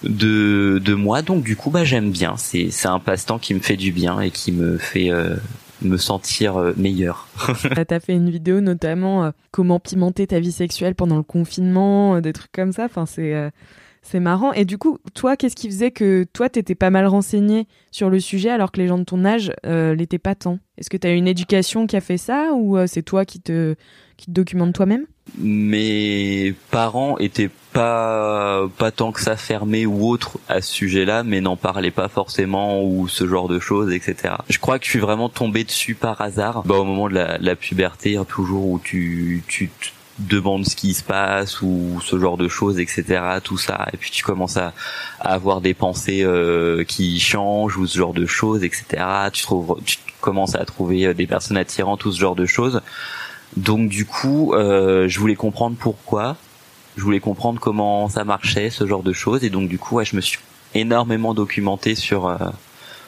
de, 0.02 0.80
de 0.84 0.94
moi. 0.94 1.22
Donc 1.22 1.42
du 1.44 1.56
coup, 1.56 1.70
bah 1.70 1.84
j'aime 1.84 2.10
bien. 2.10 2.36
C'est 2.36 2.70
c'est 2.70 2.88
un 2.88 2.98
passe-temps 2.98 3.38
qui 3.38 3.54
me 3.54 3.60
fait 3.60 3.76
du 3.76 3.92
bien 3.92 4.20
et 4.20 4.30
qui 4.30 4.52
me 4.52 4.78
fait 4.78 5.10
euh, 5.10 5.36
me 5.82 5.96
sentir 5.96 6.56
euh, 6.56 6.72
meilleur. 6.76 7.28
T'as 7.88 8.00
fait 8.00 8.14
une 8.14 8.30
vidéo 8.30 8.60
notamment 8.60 9.24
euh, 9.24 9.30
comment 9.50 9.80
pimenter 9.80 10.26
ta 10.26 10.40
vie 10.40 10.52
sexuelle 10.52 10.94
pendant 10.94 11.16
le 11.16 11.22
confinement, 11.22 12.16
euh, 12.16 12.20
des 12.20 12.32
trucs 12.32 12.52
comme 12.52 12.72
ça. 12.72 12.84
Enfin, 12.84 13.06
c'est 13.06 13.50
c'est 14.02 14.20
marrant. 14.20 14.52
Et 14.52 14.64
du 14.64 14.78
coup, 14.78 14.98
toi, 15.14 15.36
qu'est-ce 15.36 15.56
qui 15.56 15.68
faisait 15.68 15.90
que 15.90 16.24
toi, 16.32 16.48
t'étais 16.48 16.76
pas 16.76 16.90
mal 16.90 17.06
renseigné 17.06 17.66
sur 17.90 18.08
le 18.08 18.20
sujet 18.20 18.50
alors 18.50 18.70
que 18.70 18.80
les 18.80 18.86
gens 18.86 18.98
de 18.98 19.04
ton 19.04 19.24
âge 19.24 19.52
l'étaient 19.64 20.18
pas 20.18 20.36
tant? 20.36 20.60
Est-ce 20.78 20.90
que 20.90 20.96
t'as 20.96 21.12
une 21.12 21.26
éducation 21.26 21.88
qui 21.88 21.96
a 21.96 22.00
fait 22.00 22.18
ça 22.18 22.52
ou 22.54 22.78
c'est 22.86 23.02
toi 23.02 23.24
qui 23.24 23.40
te 23.40 23.74
qui 24.16 24.26
te 24.26 24.30
documentes 24.30 24.74
toi-même? 24.74 25.06
Mes 25.38 26.54
parents 26.70 27.18
étaient 27.18 27.50
pas 27.76 28.68
pas 28.78 28.90
tant 28.90 29.12
que 29.12 29.20
ça 29.20 29.36
fermés 29.36 29.84
ou 29.84 30.08
autres 30.08 30.38
à 30.48 30.62
ce 30.62 30.72
sujet-là, 30.72 31.22
mais 31.22 31.40
n'en 31.40 31.56
parlaient 31.56 31.90
pas 31.90 32.08
forcément 32.08 32.82
ou 32.82 33.06
ce 33.08 33.26
genre 33.26 33.48
de 33.48 33.60
choses, 33.60 33.92
etc. 33.92 34.34
Je 34.48 34.58
crois 34.58 34.78
que 34.78 34.86
je 34.86 34.90
suis 34.90 34.98
vraiment 34.98 35.28
tombé 35.28 35.62
dessus 35.64 35.94
par 35.94 36.20
hasard, 36.20 36.62
bah, 36.64 36.76
au 36.76 36.84
moment 36.84 37.08
de 37.08 37.14
la, 37.14 37.38
la 37.38 37.54
puberté, 37.54 38.16
hein, 38.16 38.24
toujours 38.24 38.66
où 38.68 38.80
tu 38.82 39.42
tu 39.46 39.70
demandes 40.18 40.64
ce 40.64 40.74
qui 40.74 40.94
se 40.94 41.04
passe 41.04 41.60
ou 41.60 42.00
ce 42.02 42.18
genre 42.18 42.38
de 42.38 42.48
choses, 42.48 42.78
etc. 42.78 43.22
Tout 43.44 43.58
ça, 43.58 43.86
et 43.92 43.96
puis 43.98 44.10
tu 44.10 44.24
commences 44.24 44.56
à, 44.56 44.72
à 45.20 45.34
avoir 45.34 45.60
des 45.60 45.74
pensées 45.74 46.22
euh, 46.22 46.84
qui 46.84 47.20
changent 47.20 47.76
ou 47.76 47.86
ce 47.86 47.98
genre 47.98 48.14
de 48.14 48.26
choses, 48.26 48.64
etc. 48.64 49.04
Tu 49.32 49.42
trouves, 49.42 49.78
tu 49.84 49.98
commences 50.20 50.54
à 50.54 50.64
trouver 50.64 51.06
euh, 51.06 51.14
des 51.14 51.26
personnes 51.26 51.58
attirantes, 51.58 52.00
tout 52.00 52.12
ce 52.12 52.20
genre 52.20 52.36
de 52.36 52.46
choses. 52.46 52.80
Donc 53.56 53.88
du 53.88 54.06
coup, 54.06 54.54
euh, 54.54 55.08
je 55.08 55.20
voulais 55.20 55.34
comprendre 55.34 55.76
pourquoi, 55.78 56.36
je 56.96 57.02
voulais 57.02 57.20
comprendre 57.20 57.60
comment 57.60 58.08
ça 58.08 58.24
marchait, 58.24 58.70
ce 58.70 58.86
genre 58.86 59.02
de 59.02 59.12
choses, 59.12 59.44
et 59.44 59.50
donc 59.50 59.68
du 59.68 59.78
coup, 59.78 59.96
ouais, 59.96 60.04
je 60.04 60.16
me 60.16 60.20
suis 60.20 60.38
énormément 60.74 61.34
documenté 61.34 61.94
sur 61.94 62.26
euh, 62.26 62.36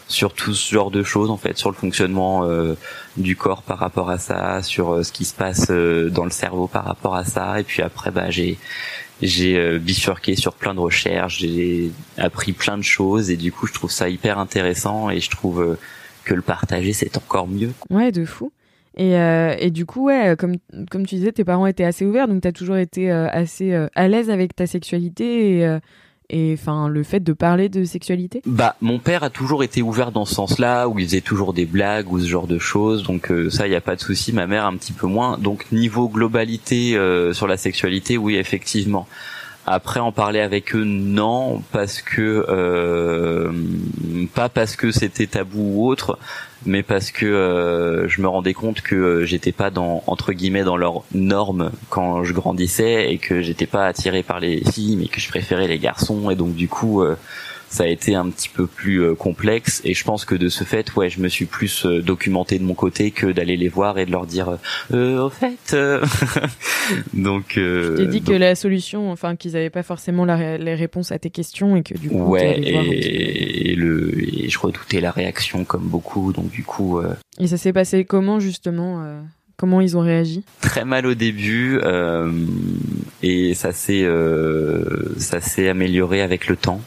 sur 0.08 0.32
tout 0.32 0.54
ce 0.54 0.72
genre 0.72 0.90
de 0.90 1.02
choses 1.02 1.30
en 1.30 1.36
fait, 1.36 1.58
sur 1.58 1.70
le 1.70 1.76
fonctionnement 1.76 2.44
euh, 2.44 2.74
du 3.16 3.36
corps 3.36 3.62
par 3.62 3.78
rapport 3.78 4.08
à 4.10 4.18
ça, 4.18 4.62
sur 4.62 4.94
euh, 4.94 5.02
ce 5.02 5.12
qui 5.12 5.24
se 5.24 5.34
passe 5.34 5.66
euh, 5.70 6.08
dans 6.08 6.24
le 6.24 6.30
cerveau 6.30 6.66
par 6.66 6.84
rapport 6.84 7.14
à 7.14 7.24
ça, 7.24 7.60
et 7.60 7.64
puis 7.64 7.82
après, 7.82 8.10
bah 8.10 8.30
j'ai 8.30 8.58
j'ai 9.20 9.58
euh, 9.58 9.78
bifurqué 9.78 10.36
sur 10.36 10.54
plein 10.54 10.74
de 10.74 10.80
recherches, 10.80 11.38
j'ai 11.40 11.90
appris 12.16 12.52
plein 12.52 12.78
de 12.78 12.82
choses, 12.84 13.30
et 13.30 13.36
du 13.36 13.52
coup, 13.52 13.66
je 13.66 13.72
trouve 13.72 13.90
ça 13.90 14.08
hyper 14.08 14.38
intéressant, 14.38 15.10
et 15.10 15.20
je 15.20 15.28
trouve 15.30 15.76
que 16.24 16.34
le 16.34 16.42
partager 16.42 16.92
c'est 16.92 17.16
encore 17.16 17.48
mieux. 17.48 17.72
Ouais, 17.90 18.12
de 18.12 18.24
fou. 18.24 18.52
Et, 18.96 19.16
euh, 19.16 19.54
et 19.58 19.70
du 19.70 19.86
coup, 19.86 20.06
ouais, 20.06 20.34
comme, 20.36 20.56
comme 20.90 21.06
tu 21.06 21.14
disais, 21.16 21.30
tes 21.30 21.44
parents 21.44 21.66
étaient 21.66 21.84
assez 21.84 22.04
ouverts, 22.04 22.26
donc 22.26 22.40
t'as 22.40 22.52
toujours 22.52 22.76
été 22.76 23.12
euh, 23.12 23.28
assez 23.30 23.72
euh, 23.72 23.86
à 23.94 24.08
l'aise 24.08 24.28
avec 24.28 24.56
ta 24.56 24.66
sexualité 24.66 25.58
et, 25.58 25.66
euh, 25.66 25.78
et 26.30 26.54
enfin 26.58 26.88
le 26.88 27.02
fait 27.04 27.20
de 27.20 27.32
parler 27.32 27.68
de 27.68 27.84
sexualité? 27.84 28.42
Bah, 28.44 28.74
mon 28.80 28.98
père 28.98 29.22
a 29.22 29.30
toujours 29.30 29.62
été 29.62 29.82
ouvert 29.82 30.10
dans 30.10 30.24
ce 30.24 30.34
sens-là, 30.34 30.88
où 30.88 30.98
il 30.98 31.06
faisait 31.06 31.20
toujours 31.20 31.52
des 31.52 31.64
blagues 31.64 32.10
ou 32.12 32.18
ce 32.18 32.26
genre 32.26 32.46
de 32.46 32.58
choses, 32.58 33.04
donc 33.04 33.30
euh, 33.30 33.50
ça, 33.50 33.66
il 33.68 33.72
y 33.72 33.76
a 33.76 33.80
pas 33.80 33.94
de 33.94 34.00
souci. 34.00 34.32
Ma 34.32 34.46
mère 34.46 34.66
un 34.66 34.76
petit 34.76 34.92
peu 34.92 35.06
moins. 35.06 35.38
Donc 35.38 35.70
niveau 35.70 36.08
globalité 36.08 36.96
euh, 36.96 37.32
sur 37.32 37.46
la 37.46 37.56
sexualité, 37.56 38.18
oui, 38.18 38.36
effectivement. 38.36 39.06
Après, 39.70 40.00
en 40.00 40.12
parler 40.12 40.40
avec 40.40 40.74
eux, 40.74 40.84
non, 40.84 41.62
parce 41.72 42.00
que 42.00 42.46
euh, 42.48 43.52
pas 44.34 44.48
parce 44.48 44.76
que 44.76 44.90
c'était 44.90 45.26
tabou 45.26 45.60
ou 45.60 45.86
autre, 45.86 46.18
mais 46.66 46.82
parce 46.82 47.10
que 47.10 47.26
euh, 47.26 48.08
je 48.08 48.20
me 48.20 48.28
rendais 48.28 48.54
compte 48.54 48.80
que 48.80 48.94
euh, 48.94 49.24
j'étais 49.24 49.52
pas 49.52 49.70
dans 49.70 50.02
entre 50.06 50.32
guillemets 50.32 50.64
dans 50.64 50.76
leurs 50.76 51.02
normes 51.14 51.70
quand 51.88 52.24
je 52.24 52.32
grandissais 52.32 53.12
et 53.12 53.18
que 53.18 53.42
j'étais 53.42 53.66
pas 53.66 53.86
attiré 53.86 54.22
par 54.22 54.40
les 54.40 54.62
filles, 54.64 54.96
mais 54.96 55.06
que 55.06 55.20
je 55.20 55.28
préférais 55.28 55.68
les 55.68 55.78
garçons. 55.78 56.30
Et 56.30 56.34
donc 56.34 56.54
du 56.54 56.68
coup 56.68 57.02
euh, 57.02 57.16
ça 57.68 57.84
a 57.84 57.86
été 57.86 58.14
un 58.14 58.28
petit 58.30 58.48
peu 58.48 58.66
plus 58.66 59.02
euh, 59.02 59.14
complexe 59.14 59.80
et 59.84 59.94
je 59.94 60.04
pense 60.04 60.24
que 60.24 60.34
de 60.34 60.48
ce 60.48 60.64
fait 60.64 60.94
ouais 60.96 61.10
je 61.10 61.20
me 61.20 61.28
suis 61.28 61.44
plus 61.44 61.84
euh, 61.86 62.00
documenté 62.02 62.58
de 62.58 62.64
mon 62.64 62.74
côté 62.74 63.10
que 63.10 63.26
d'aller 63.26 63.56
les 63.56 63.68
voir 63.68 63.98
et 63.98 64.06
de 64.06 64.10
leur 64.10 64.26
dire 64.26 64.58
euh, 64.92 65.22
au 65.22 65.30
fait 65.30 65.74
euh, 65.74 66.04
donc 67.14 67.58
euh, 67.58 67.96
T'as 67.96 68.04
dit 68.04 68.22
que 68.22 68.32
la 68.32 68.54
solution, 68.54 69.10
enfin 69.10 69.36
qu'ils 69.36 69.56
avaient 69.56 69.70
pas 69.70 69.82
forcément 69.82 70.24
la 70.24 70.58
les 70.58 70.74
réponses 70.74 71.12
à 71.12 71.18
tes 71.18 71.30
questions 71.30 71.76
et 71.76 71.82
que 71.82 71.96
du 71.96 72.08
coup. 72.08 72.24
ouais 72.24 72.54
allé 72.54 72.72
voir 72.72 72.84
et, 72.84 73.70
et 73.70 73.74
le 73.74 74.12
et 74.18 74.48
je 74.48 74.58
redoutais 74.58 75.00
la 75.00 75.10
réaction 75.10 75.64
comme 75.64 75.84
beaucoup 75.84 76.32
donc 76.32 76.50
du 76.50 76.62
coup 76.64 76.98
euh. 76.98 77.14
Et 77.38 77.46
ça 77.46 77.56
s'est 77.56 77.72
passé 77.72 78.04
comment 78.04 78.40
justement 78.40 79.02
euh, 79.04 79.20
Comment 79.58 79.80
ils 79.80 79.96
ont 79.96 80.00
réagi? 80.02 80.44
Très 80.60 80.84
mal 80.84 81.04
au 81.04 81.14
début 81.14 81.80
euh, 81.82 82.30
et 83.24 83.54
ça 83.54 83.72
s'est 83.72 84.04
euh, 84.04 84.84
ça 85.18 85.40
s'est 85.40 85.68
amélioré 85.68 86.22
avec 86.22 86.46
le 86.46 86.54
temps. 86.54 86.80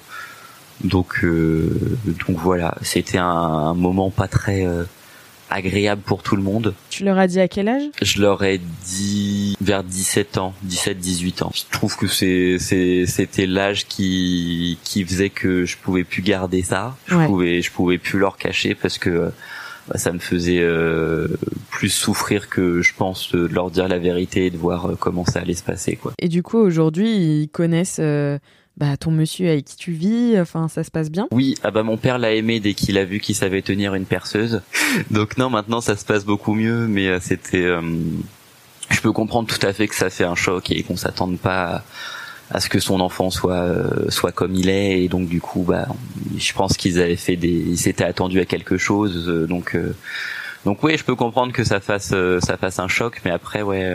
Donc 0.84 1.24
euh, 1.24 1.70
donc 2.28 2.38
voilà, 2.38 2.76
c'était 2.82 3.17
un, 3.17 3.26
un, 3.26 3.74
moment 3.74 4.10
pas 4.10 4.28
très 4.28 4.65
euh, 4.65 4.84
agréable 5.50 6.02
pour 6.02 6.24
tout 6.24 6.36
le 6.36 6.41
monde. 6.41 6.74
Tu 6.89 7.04
leur 7.04 7.17
as 7.17 7.28
dit 7.28 7.39
à 7.39 7.48
quel 7.48 7.67
âge? 7.67 7.84
Je 8.02 8.22
leur 8.22 8.44
ai 8.44 8.60
dit 8.86 9.56
vers 9.62 9.84
17 9.84 10.38
ans, 10.38 10.54
17 10.63 10.98
18 10.98 11.41
ans. 11.44 11.52
Je 11.54 11.63
trouve 11.72 11.96
que 11.98 12.08
c'est 12.08 12.58
c'était 12.60 13.46
l'âge 13.48 13.86
qui 13.88 14.78
qui 14.84 15.04
faisait 15.06 15.30
que 15.30 15.65
je 15.65 15.78
pouvais 15.78 16.04
plus 16.04 16.22
garder 16.22 16.63
ça. 16.63 16.96
Je 17.08 17.15
Ouais. 17.15 17.28
pouvais 17.28 17.62
je 17.62 17.72
pouvais 17.72 17.98
plus 17.98 18.17
leur 18.17 18.38
cacher 18.38 18.76
parce 18.76 18.98
que 18.98 19.32
bah, 19.88 19.98
ça 19.98 20.12
me 20.13 20.20
faisait 20.20 20.62
euh, 20.62 21.28
plus 21.70 21.89
souffrir 21.89 22.50
que 22.50 22.82
je 22.82 22.94
pense 22.96 23.32
de 23.32 23.46
leur 23.48 23.72
dire 23.72 23.88
la 23.88 23.98
vérité 24.00 24.46
et 24.46 24.50
de 24.52 24.58
voir 24.58 24.86
euh, 24.91 24.96
comment 24.98 25.26
ça 25.26 25.39
allait 25.39 25.56
se 25.56 25.63
passer 25.63 25.96
quoi. 25.96 26.13
Et 26.20 26.28
du 26.30 26.44
coup, 26.44 26.60
aujourd'hui, 26.60 27.10
ils 27.41 27.50
connaissent 27.50 27.98
euh, 28.00 28.38
bah, 28.82 28.98
ton 28.98 29.12
monsieur 29.12 29.48
avec 29.48 29.63
qui 29.63 29.78
tu 29.78 29.91
vis. 29.91 30.38
Enfin, 30.39 30.67
ça 30.67 30.84
se 30.84 30.91
passe 30.91 31.10
bien. 31.10 31.28
Oui, 31.32 31.56
ah 31.63 31.72
bah 31.72 31.84
mon 31.84 31.96
père 31.96 32.17
l'a 32.17 32.34
aimé 32.34 32.60
dès 32.60 32.74
qu'il 32.74 32.98
a 32.98 33.06
vu 33.06 33.20
qu'il 33.20 33.36
savait 33.36 33.62
tenir 33.62 33.94
une 33.96 34.06
perceuse. 34.06 34.62
Donc 35.12 35.38
non, 35.38 35.50
maintenant 35.50 35.80
ça 35.80 35.96
se 35.96 36.04
passe 36.04 36.26
beaucoup 36.26 36.56
mieux, 36.56 36.88
mais 36.88 37.08
euh, 37.08 37.20
c'était. 37.22 37.63
euh, 37.63 37.82
je 38.89 39.00
peux 39.02 39.12
comprendre 39.12 39.48
tout 39.48 39.65
à 39.65 39.72
fait 39.72 39.88
que 39.88 39.96
ça 39.96 40.10
fait 40.10 40.24
un 40.24 40.36
choc 40.36 40.72
et 40.72 40.84
qu'on 40.84 40.98
s'attende 40.98 41.38
pas 41.38 41.84
à, 42.50 42.60
ce 42.60 42.70
que 42.70 42.80
son 42.80 43.00
enfant 43.00 43.30
soit 43.30 43.54
euh, 43.54 44.10
soit 44.10 44.32
comme 44.32 44.56
il 44.56 44.70
est 44.70 45.04
et 45.04 45.08
donc 45.08 45.30
du 45.30 45.39
coup 45.39 45.63
bah 45.63 45.88
je 46.38 46.54
pense 46.54 46.76
qu'ils 46.76 47.00
avaient 47.00 47.15
fait 47.15 47.38
des 47.38 47.48
ils 47.48 47.78
s'étaient 47.78 48.04
attendus 48.04 48.41
à 48.41 48.46
quelque 48.46 48.78
chose 48.78 49.30
euh, 49.30 49.48
donc 49.48 49.76
euh, 49.76 49.96
donc 50.65 50.84
oui 50.84 50.98
je 50.98 51.06
peux 51.06 51.15
comprendre 51.15 51.54
que 51.54 51.63
ça 51.63 51.80
fasse 51.80 52.12
euh, 52.13 52.41
ça 52.41 52.58
fasse 52.58 52.80
un 52.80 52.89
choc 52.89 53.22
mais 53.24 53.32
après 53.32 53.62
ouais 53.62 53.94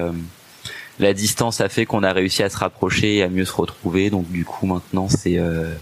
la 0.99 1.13
distance 1.13 1.61
a 1.61 1.69
fait 1.69 1.87
qu'on 1.87 2.03
a 2.03 2.13
réussi 2.13 2.43
à 2.43 2.51
se 2.51 2.57
rapprocher 2.57 3.17
et 3.17 3.23
à 3.23 3.29
mieux 3.29 3.45
se 3.45 3.53
retrouver. 3.53 4.11
Donc 4.11 4.31
du 4.31 4.45
coup 4.45 4.67
maintenant 4.67 5.09
c'est 5.09 5.39
euh, 5.39 5.75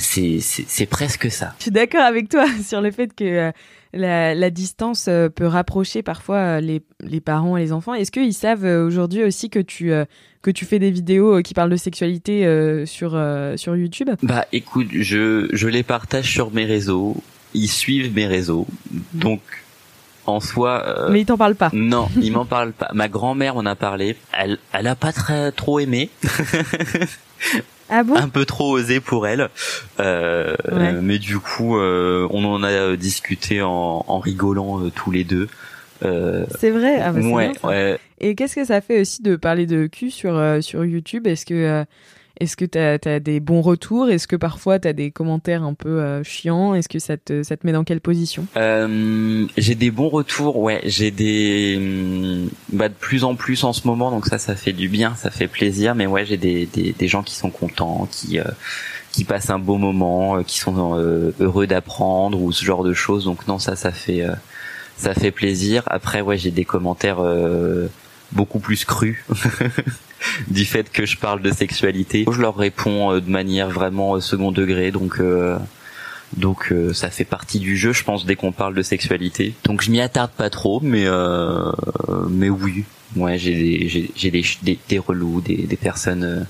c'est 0.00 0.86
presque 0.86 1.30
ça. 1.30 1.54
Je 1.58 1.64
suis 1.64 1.70
d'accord 1.70 2.02
avec 2.02 2.28
toi 2.28 2.46
sur 2.66 2.80
le 2.80 2.90
fait 2.90 3.14
que 3.14 3.24
euh, 3.24 3.52
la, 3.92 4.34
la 4.34 4.50
distance 4.50 5.06
euh, 5.08 5.28
peut 5.28 5.46
rapprocher 5.46 6.02
parfois 6.02 6.36
euh, 6.36 6.60
les, 6.60 6.82
les 7.00 7.20
parents 7.20 7.56
et 7.56 7.62
les 7.62 7.72
enfants. 7.72 7.94
Est-ce 7.94 8.10
qu'ils 8.10 8.34
savent 8.34 8.64
aujourd'hui 8.64 9.24
aussi 9.24 9.50
que 9.50 9.58
tu, 9.58 9.92
que 10.42 10.50
tu 10.50 10.64
fais 10.64 10.78
des 10.78 10.90
vidéos 10.90 11.42
qui 11.42 11.54
parlent 11.54 11.70
de 11.70 11.76
sexualité 11.76 12.44
sur, 12.86 13.20
sur 13.56 13.76
YouTube? 13.76 14.10
Bah 14.22 14.46
écoute, 14.52 14.88
je, 14.92 15.48
je 15.52 15.68
les 15.68 15.82
partage 15.82 16.30
sur 16.30 16.50
mes 16.52 16.64
réseaux, 16.64 17.16
ils 17.54 17.68
suivent 17.68 18.14
mes 18.14 18.26
réseaux, 18.26 18.66
donc 19.12 19.40
en 20.30 20.40
soi... 20.40 20.82
euh, 20.86 21.08
Mais 21.10 21.20
ils 21.20 21.26
t'en 21.26 21.36
parlent 21.36 21.54
pas. 21.54 21.70
Non, 21.72 22.08
ils 22.20 22.32
m'en 22.32 22.44
parlent 22.44 22.72
pas. 22.72 22.90
Ma 22.94 23.08
grand-mère 23.08 23.56
en 23.56 23.66
a 23.66 23.74
parlé, 23.74 24.16
elle, 24.32 24.58
elle 24.72 24.86
a 24.86 24.94
pas 24.94 25.12
très 25.12 25.52
trop 25.52 25.78
aimé, 25.80 26.10
Ah 27.92 28.04
bon? 28.04 28.14
Un 28.14 28.28
peu 28.28 28.44
trop 28.44 28.70
osé 28.72 29.00
pour 29.00 29.26
elle, 29.26 29.48
euh, 29.98 30.54
Ouais. 30.70 30.92
mais 30.92 31.18
du 31.18 31.38
coup 31.40 31.76
euh, 31.76 32.28
on 32.30 32.44
en 32.44 32.62
a 32.62 32.96
discuté 32.96 33.62
en, 33.62 34.04
en 34.06 34.18
rigolant 34.20 34.80
euh, 34.80 34.90
tous 34.94 35.10
les 35.10 35.24
deux. 35.24 35.48
Euh, 36.04 36.46
C'est 36.58 36.70
vrai? 36.70 37.00
Ah 37.00 37.10
bah, 37.12 37.20
ouais, 37.20 37.52
bien, 37.52 37.68
ouais, 37.68 37.98
Et 38.20 38.34
qu'est-ce 38.36 38.54
que 38.54 38.64
ça 38.64 38.80
fait 38.80 39.00
aussi 39.00 39.22
de 39.22 39.34
parler 39.36 39.66
de 39.66 39.86
cul 39.86 40.10
sur, 40.12 40.36
euh, 40.36 40.60
sur 40.60 40.84
YouTube? 40.84 41.26
Est-ce 41.26 41.44
que 41.44 41.84
est-ce 42.40 42.56
que 42.56 42.64
t'as 42.64 42.98
as 43.04 43.20
des 43.20 43.38
bons 43.38 43.60
retours? 43.60 44.08
Est-ce 44.08 44.26
que 44.26 44.36
parfois 44.36 44.78
t'as 44.78 44.94
des 44.94 45.10
commentaires 45.10 45.62
un 45.62 45.74
peu 45.74 46.00
euh, 46.00 46.24
chiants? 46.24 46.74
Est-ce 46.74 46.88
que 46.88 46.98
ça 46.98 47.18
te, 47.18 47.42
ça 47.42 47.56
te 47.58 47.66
met 47.66 47.72
dans 47.72 47.84
quelle 47.84 48.00
position? 48.00 48.46
Euh, 48.56 49.46
j'ai 49.58 49.74
des 49.74 49.90
bons 49.90 50.08
retours, 50.08 50.56
ouais. 50.56 50.80
J'ai 50.84 51.10
des, 51.10 51.76
hum, 51.76 52.48
bah, 52.72 52.88
de 52.88 52.94
plus 52.94 53.24
en 53.24 53.34
plus 53.34 53.62
en 53.64 53.74
ce 53.74 53.86
moment, 53.86 54.10
donc 54.10 54.26
ça, 54.26 54.38
ça 54.38 54.56
fait 54.56 54.72
du 54.72 54.88
bien, 54.88 55.14
ça 55.16 55.30
fait 55.30 55.48
plaisir. 55.48 55.94
Mais 55.94 56.06
ouais, 56.06 56.24
j'ai 56.24 56.38
des, 56.38 56.66
des, 56.66 57.08
gens 57.08 57.22
qui 57.22 57.34
sont 57.34 57.50
contents, 57.50 58.08
qui, 58.10 58.40
euh, 58.40 58.44
qui 59.12 59.24
passent 59.24 59.50
un 59.50 59.58
beau 59.58 59.76
moment, 59.76 60.38
euh, 60.38 60.42
qui 60.42 60.58
sont 60.58 60.98
euh, 60.98 61.32
heureux 61.40 61.66
d'apprendre 61.66 62.40
ou 62.40 62.52
ce 62.52 62.64
genre 62.64 62.84
de 62.84 62.94
choses. 62.94 63.24
Donc 63.26 63.46
non, 63.48 63.58
ça, 63.58 63.76
ça 63.76 63.92
fait, 63.92 64.24
ça 64.96 65.12
fait 65.12 65.30
plaisir. 65.30 65.82
Après, 65.86 66.22
ouais, 66.22 66.38
j'ai 66.38 66.50
des 66.50 66.64
commentaires 66.64 67.22
beaucoup 68.32 68.60
plus 68.60 68.86
crus. 68.86 69.22
du 70.48 70.64
fait 70.64 70.90
que 70.90 71.06
je 71.06 71.16
parle 71.16 71.42
de 71.42 71.50
sexualité, 71.52 72.24
je 72.30 72.40
leur 72.40 72.56
réponds 72.56 73.12
euh, 73.12 73.20
de 73.20 73.30
manière 73.30 73.70
vraiment 73.70 74.16
euh, 74.16 74.20
second 74.20 74.52
degré, 74.52 74.90
donc 74.90 75.20
euh, 75.20 75.56
donc 76.36 76.70
euh, 76.70 76.92
ça 76.92 77.10
fait 77.10 77.24
partie 77.24 77.58
du 77.58 77.76
jeu, 77.76 77.92
je 77.92 78.04
pense, 78.04 78.24
dès 78.24 78.36
qu'on 78.36 78.52
parle 78.52 78.74
de 78.74 78.82
sexualité. 78.82 79.54
Donc 79.64 79.82
je 79.82 79.90
m'y 79.90 80.00
attarde 80.00 80.30
pas 80.30 80.50
trop, 80.50 80.80
mais 80.80 81.04
euh, 81.06 81.72
mais 82.28 82.48
oui, 82.48 82.84
ouais, 83.16 83.38
j'ai 83.38 83.54
des 83.54 84.10
j'ai 84.14 84.30
des, 84.30 84.44
des 84.62 84.78
des 84.88 84.98
relous, 84.98 85.40
des 85.40 85.56
des 85.56 85.76
personnes 85.76 86.24
euh, 86.24 86.44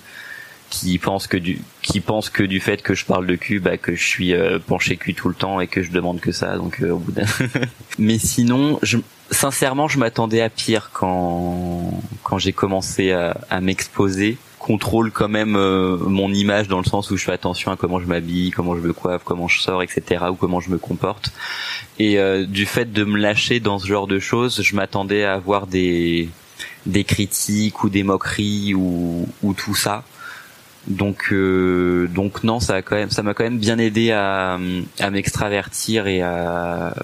qui 0.68 0.98
pensent 0.98 1.26
que 1.26 1.36
du 1.36 1.60
qui 1.82 2.00
pensent 2.00 2.30
que 2.30 2.42
du 2.42 2.60
fait 2.60 2.82
que 2.82 2.94
je 2.94 3.04
parle 3.04 3.26
de 3.26 3.36
cul, 3.36 3.58
bah 3.58 3.76
que 3.76 3.94
je 3.94 4.04
suis 4.04 4.34
euh, 4.34 4.58
penché 4.58 4.96
cul 4.96 5.14
tout 5.14 5.28
le 5.28 5.34
temps 5.34 5.60
et 5.60 5.66
que 5.66 5.82
je 5.82 5.90
demande 5.90 6.20
que 6.20 6.32
ça. 6.32 6.56
Donc 6.56 6.80
euh, 6.82 6.90
au 6.90 6.98
bout 6.98 7.12
d'un. 7.12 7.24
mais 8.00 8.18
sinon, 8.18 8.78
je 8.82 8.98
sincèrement, 9.30 9.86
je 9.86 9.98
m'attendais 9.98 10.40
à 10.40 10.50
pire 10.50 10.90
quand 10.92 12.02
quand 12.24 12.38
j'ai 12.38 12.52
commencé 12.52 13.12
à, 13.12 13.36
à 13.48 13.60
m'exposer 13.60 14.38
contrôle 14.60 15.10
quand 15.10 15.28
même 15.28 15.56
euh, 15.56 15.96
mon 15.96 16.32
image 16.32 16.68
dans 16.68 16.78
le 16.78 16.84
sens 16.84 17.10
où 17.10 17.16
je 17.16 17.24
fais 17.24 17.32
attention 17.32 17.72
à 17.72 17.76
comment 17.76 17.98
je 17.98 18.06
m'habille, 18.06 18.50
comment 18.50 18.76
je 18.76 18.80
me 18.82 18.92
coiffe, 18.92 19.22
comment 19.24 19.48
je 19.48 19.60
sors, 19.60 19.82
etc. 19.82 20.26
ou 20.30 20.34
comment 20.34 20.60
je 20.60 20.70
me 20.70 20.78
comporte. 20.78 21.32
Et 21.98 22.18
euh, 22.18 22.44
du 22.44 22.66
fait 22.66 22.92
de 22.92 23.04
me 23.04 23.18
lâcher 23.18 23.58
dans 23.58 23.78
ce 23.78 23.86
genre 23.86 24.06
de 24.06 24.18
choses, 24.20 24.62
je 24.62 24.76
m'attendais 24.76 25.24
à 25.24 25.32
avoir 25.34 25.66
des 25.66 26.28
des 26.86 27.04
critiques 27.04 27.82
ou 27.84 27.88
des 27.88 28.02
moqueries 28.02 28.74
ou, 28.74 29.26
ou 29.42 29.54
tout 29.54 29.74
ça. 29.74 30.04
Donc 30.86 31.28
euh, 31.32 32.06
donc 32.08 32.44
non, 32.44 32.60
ça 32.60 32.76
a 32.76 32.82
quand 32.82 32.96
même 32.96 33.10
ça 33.10 33.22
m'a 33.22 33.32
quand 33.32 33.44
même 33.44 33.58
bien 33.58 33.78
aidé 33.78 34.12
à 34.12 34.58
à 34.98 35.10
m'extravertir 35.10 36.06
et 36.06 36.20
à 36.20 36.94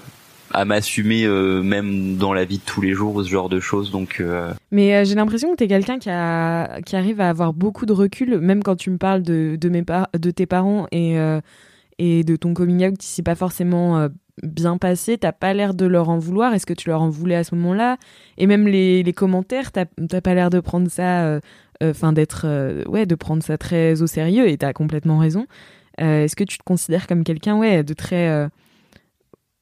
à 0.53 0.65
m'assumer 0.65 1.25
euh, 1.25 1.61
même 1.61 2.17
dans 2.17 2.33
la 2.33 2.45
vie 2.45 2.57
de 2.57 2.63
tous 2.63 2.81
les 2.81 2.93
jours 2.93 3.23
ce 3.23 3.29
genre 3.29 3.49
de 3.49 3.59
choses 3.59 3.91
donc 3.91 4.19
euh, 4.19 4.53
Mais 4.71 4.95
euh, 4.95 5.03
j'ai 5.03 5.15
l'impression 5.15 5.51
que 5.51 5.55
t'es 5.57 5.67
quelqu'un 5.67 5.99
qui, 5.99 6.09
a, 6.09 6.81
qui 6.81 6.95
arrive 6.95 7.19
à 7.21 7.29
avoir 7.29 7.53
beaucoup 7.53 7.85
de 7.85 7.93
recul, 7.93 8.39
même 8.39 8.63
quand 8.63 8.75
tu 8.75 8.89
me 8.89 8.97
parles 8.97 9.23
de, 9.23 9.57
de, 9.59 9.69
mes 9.69 9.83
par- 9.83 10.09
de 10.17 10.31
tes 10.31 10.45
parents 10.45 10.87
et, 10.91 11.17
et 11.99 12.23
de 12.23 12.35
ton 12.35 12.53
coming 12.53 12.87
out 12.87 12.97
qui 12.97 13.07
s'est 13.07 13.23
pas 13.23 13.35
forcément 13.35 14.07
bien 14.43 14.77
passé. 14.77 15.17
T'as 15.17 15.31
pas 15.31 15.53
l'air 15.53 15.73
de 15.73 15.85
leur 15.85 16.09
en 16.09 16.19
vouloir. 16.19 16.53
Est-ce 16.53 16.65
que 16.65 16.73
tu 16.73 16.89
leur 16.89 17.01
en 17.01 17.09
voulais 17.09 17.35
à 17.35 17.43
ce 17.43 17.55
moment-là? 17.55 17.97
Et 18.37 18.47
même 18.47 18.67
les, 18.67 19.03
les 19.03 19.13
commentaires, 19.13 19.71
t'as 19.71 19.85
pas 20.21 20.33
l'air 20.33 20.49
de 20.49 20.59
prendre 20.59 20.89
ça, 20.89 21.39
enfin 21.83 22.13
d'être, 22.13 22.45
ouais, 22.87 23.05
de 23.05 23.15
prendre 23.15 23.41
ça 23.43 23.57
très 23.57 24.01
au 24.01 24.07
sérieux. 24.07 24.47
Et 24.47 24.57
t'as 24.57 24.73
complètement 24.73 25.17
raison. 25.17 25.45
Est-ce 25.97 26.35
que 26.35 26.43
tu 26.43 26.59
te 26.59 26.63
considères 26.63 27.07
comme 27.07 27.23
quelqu'un, 27.23 27.57
ouais, 27.57 27.83
de 27.83 27.93
très, 27.93 28.47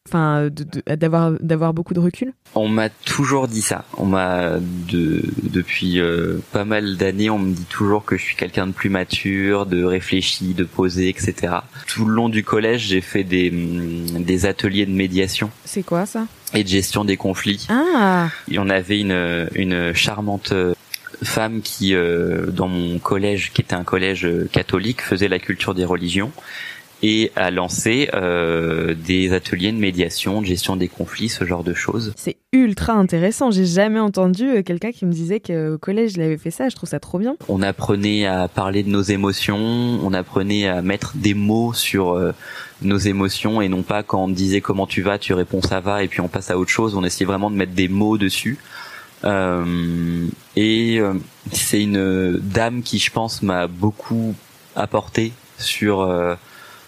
enfin, 0.07 0.49
d'avoir 0.87 1.31
d'avoir 1.41 1.73
beaucoup 1.73 1.93
de 1.93 1.99
recul 1.99 2.33
On 2.53 2.67
m'a 2.67 2.89
toujours 2.89 3.47
dit 3.47 3.61
ça. 3.61 3.85
On 3.97 4.05
m'a 4.05 4.59
de 4.59 5.23
depuis 5.43 5.99
euh, 5.99 6.39
pas 6.51 6.65
mal 6.65 6.97
d'années, 6.97 7.29
on 7.29 7.39
me 7.39 7.53
dit 7.53 7.65
toujours 7.65 8.05
que 8.05 8.17
je 8.17 8.23
suis 8.23 8.35
quelqu'un 8.35 8.67
de 8.67 8.71
plus 8.71 8.89
mature, 8.89 9.65
de 9.65 9.83
réfléchi, 9.83 10.53
de 10.53 10.63
posé, 10.63 11.09
etc. 11.09 11.55
Tout 11.87 12.05
le 12.05 12.13
long 12.13 12.29
du 12.29 12.43
collège, 12.43 12.87
j'ai 12.87 13.01
fait 13.01 13.23
des 13.23 13.49
hum, 13.49 14.23
des 14.23 14.45
ateliers 14.45 14.85
de 14.85 14.91
médiation 14.93 15.49
C'est 15.65 15.83
quoi 15.83 16.05
ça? 16.05 16.25
Et 16.53 16.63
de 16.63 16.69
gestion 16.69 17.03
des 17.03 17.17
conflits. 17.17 17.67
Ah, 17.69 18.29
Et 18.49 18.59
on 18.59 18.69
avait 18.69 18.99
une 18.99 19.49
une 19.55 19.93
charmante 19.93 20.51
euh, 20.51 20.73
femme 21.23 21.61
qui 21.61 21.95
euh, 21.95 22.47
dans 22.47 22.67
mon 22.67 22.99
collège, 22.99 23.51
qui 23.53 23.61
était 23.61 23.75
un 23.75 23.83
collège 23.83 24.25
euh, 24.25 24.49
catholique, 24.51 25.01
faisait 25.01 25.27
la 25.27 25.39
culture 25.39 25.73
des 25.73 25.85
religions 25.85 26.31
et 27.07 27.31
a 27.35 27.51
lancé 27.51 28.09
euh, 28.15 28.95
des 28.95 29.31
ateliers 29.31 29.71
de 29.71 29.77
médiation, 29.77 30.41
de 30.41 30.47
gestion 30.47 30.75
des 30.75 30.87
conflits, 30.87 31.29
ce 31.29 31.45
genre 31.45 31.63
de 31.63 31.75
choses. 31.75 32.13
C'est 32.15 32.37
ultra 32.51 32.93
intéressant. 32.93 33.51
J'ai 33.51 33.67
jamais 33.67 33.99
entendu 33.99 34.49
euh, 34.49 34.63
quelqu'un 34.63 34.91
qui 34.91 35.05
me 35.05 35.11
disait 35.11 35.39
qu'au 35.39 35.77
collège 35.77 36.13
il 36.15 36.23
avait 36.23 36.39
fait 36.39 36.49
ça. 36.49 36.67
Je 36.67 36.75
trouve 36.75 36.89
ça 36.89 36.99
trop 36.99 37.19
bien. 37.19 37.35
On 37.47 37.61
apprenait 37.61 38.25
à 38.25 38.47
parler 38.47 38.81
de 38.81 38.89
nos 38.89 39.03
émotions, 39.03 39.55
on 39.59 40.13
apprenait 40.13 40.67
à 40.67 40.81
mettre 40.81 41.13
des 41.15 41.35
mots 41.35 41.73
sur 41.73 42.13
euh, 42.13 42.31
nos 42.81 42.97
émotions 42.97 43.61
et 43.61 43.69
non 43.69 43.83
pas 43.83 44.01
quand 44.01 44.23
on 44.23 44.27
disait 44.27 44.61
comment 44.61 44.87
tu 44.87 45.03
vas, 45.03 45.19
tu 45.19 45.33
réponds 45.33 45.61
ça 45.61 45.81
va 45.81 46.03
et 46.03 46.07
puis 46.07 46.21
on 46.21 46.27
passe 46.27 46.49
à 46.49 46.57
autre 46.57 46.71
chose. 46.71 46.95
On 46.95 47.03
essayait 47.03 47.27
vraiment 47.27 47.51
de 47.51 47.55
mettre 47.55 47.73
des 47.73 47.87
mots 47.87 48.17
dessus. 48.17 48.57
Euh, 49.25 50.27
et 50.55 50.97
euh, 50.99 51.13
c'est 51.51 51.83
une 51.83 52.39
dame 52.39 52.81
qui, 52.81 52.97
je 52.97 53.11
pense, 53.11 53.43
m'a 53.43 53.67
beaucoup 53.67 54.33
apporté 54.75 55.33
sur 55.59 56.01
euh, 56.01 56.35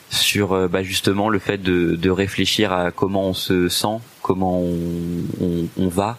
sur 0.10 0.54
euh, 0.54 0.68
bah, 0.68 0.84
justement 0.84 1.30
le 1.30 1.40
fait 1.40 1.58
de, 1.58 1.96
de 1.96 2.10
réfléchir 2.10 2.72
à 2.72 2.92
comment 2.92 3.30
on 3.30 3.34
se 3.34 3.70
sent, 3.70 4.00
comment 4.22 4.62
on, 4.62 5.68
on, 5.78 5.88
va. 5.88 6.18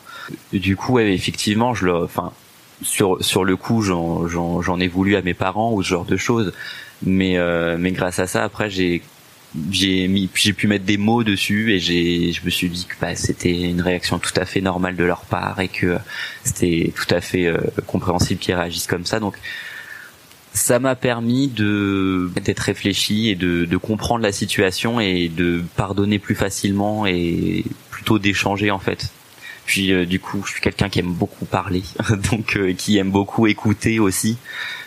Du 0.52 0.76
coup, 0.76 0.98
effectivement, 0.98 1.74
je 1.74 1.86
le, 1.86 1.94
enfin, 1.94 2.32
sur 2.82 3.22
sur 3.24 3.44
le 3.44 3.56
coup, 3.56 3.82
j'en 3.82 4.28
j'en 4.28 4.80
ai 4.80 4.88
voulu 4.88 5.16
à 5.16 5.22
mes 5.22 5.34
parents 5.34 5.72
ou 5.72 5.82
ce 5.82 5.88
genre 5.88 6.04
de 6.04 6.16
choses, 6.16 6.52
mais 7.02 7.38
euh, 7.38 7.76
mais 7.78 7.92
grâce 7.92 8.18
à 8.18 8.26
ça, 8.26 8.44
après, 8.44 8.70
j'ai 8.70 9.02
j'ai 9.70 10.08
mis, 10.08 10.28
j'ai 10.34 10.52
pu 10.52 10.66
mettre 10.66 10.84
des 10.84 10.98
mots 10.98 11.24
dessus 11.24 11.72
et 11.72 11.80
j'ai, 11.80 12.32
je 12.32 12.44
me 12.44 12.50
suis 12.50 12.68
dit 12.68 12.84
que 12.84 12.94
bah, 13.00 13.16
c'était 13.16 13.62
une 13.62 13.80
réaction 13.80 14.18
tout 14.18 14.32
à 14.36 14.44
fait 14.44 14.60
normale 14.60 14.94
de 14.94 15.04
leur 15.04 15.22
part 15.22 15.58
et 15.60 15.68
que 15.68 15.96
c'était 16.44 16.92
tout 16.94 17.12
à 17.14 17.20
fait 17.20 17.46
euh, 17.46 17.58
compréhensible 17.86 18.40
qu'ils 18.40 18.54
réagissent 18.54 18.86
comme 18.86 19.06
ça. 19.06 19.20
Donc 19.20 19.38
ça 20.58 20.78
m'a 20.78 20.96
permis 20.96 21.48
de 21.48 22.30
d'être 22.44 22.60
réfléchi 22.60 23.28
et 23.28 23.34
de, 23.34 23.64
de 23.64 23.76
comprendre 23.76 24.22
la 24.22 24.32
situation 24.32 25.00
et 25.00 25.28
de 25.28 25.62
pardonner 25.76 26.18
plus 26.18 26.34
facilement 26.34 27.06
et 27.06 27.64
plutôt 27.90 28.18
d'échanger 28.18 28.70
en 28.70 28.78
fait. 28.78 29.12
Puis 29.66 29.92
euh, 29.92 30.04
du 30.04 30.18
coup, 30.18 30.42
je 30.44 30.52
suis 30.52 30.60
quelqu'un 30.60 30.88
qui 30.88 30.98
aime 30.98 31.12
beaucoup 31.12 31.44
parler, 31.44 31.82
donc 32.30 32.56
euh, 32.56 32.72
qui 32.72 32.98
aime 32.98 33.10
beaucoup 33.10 33.46
écouter 33.46 33.98
aussi. 34.00 34.36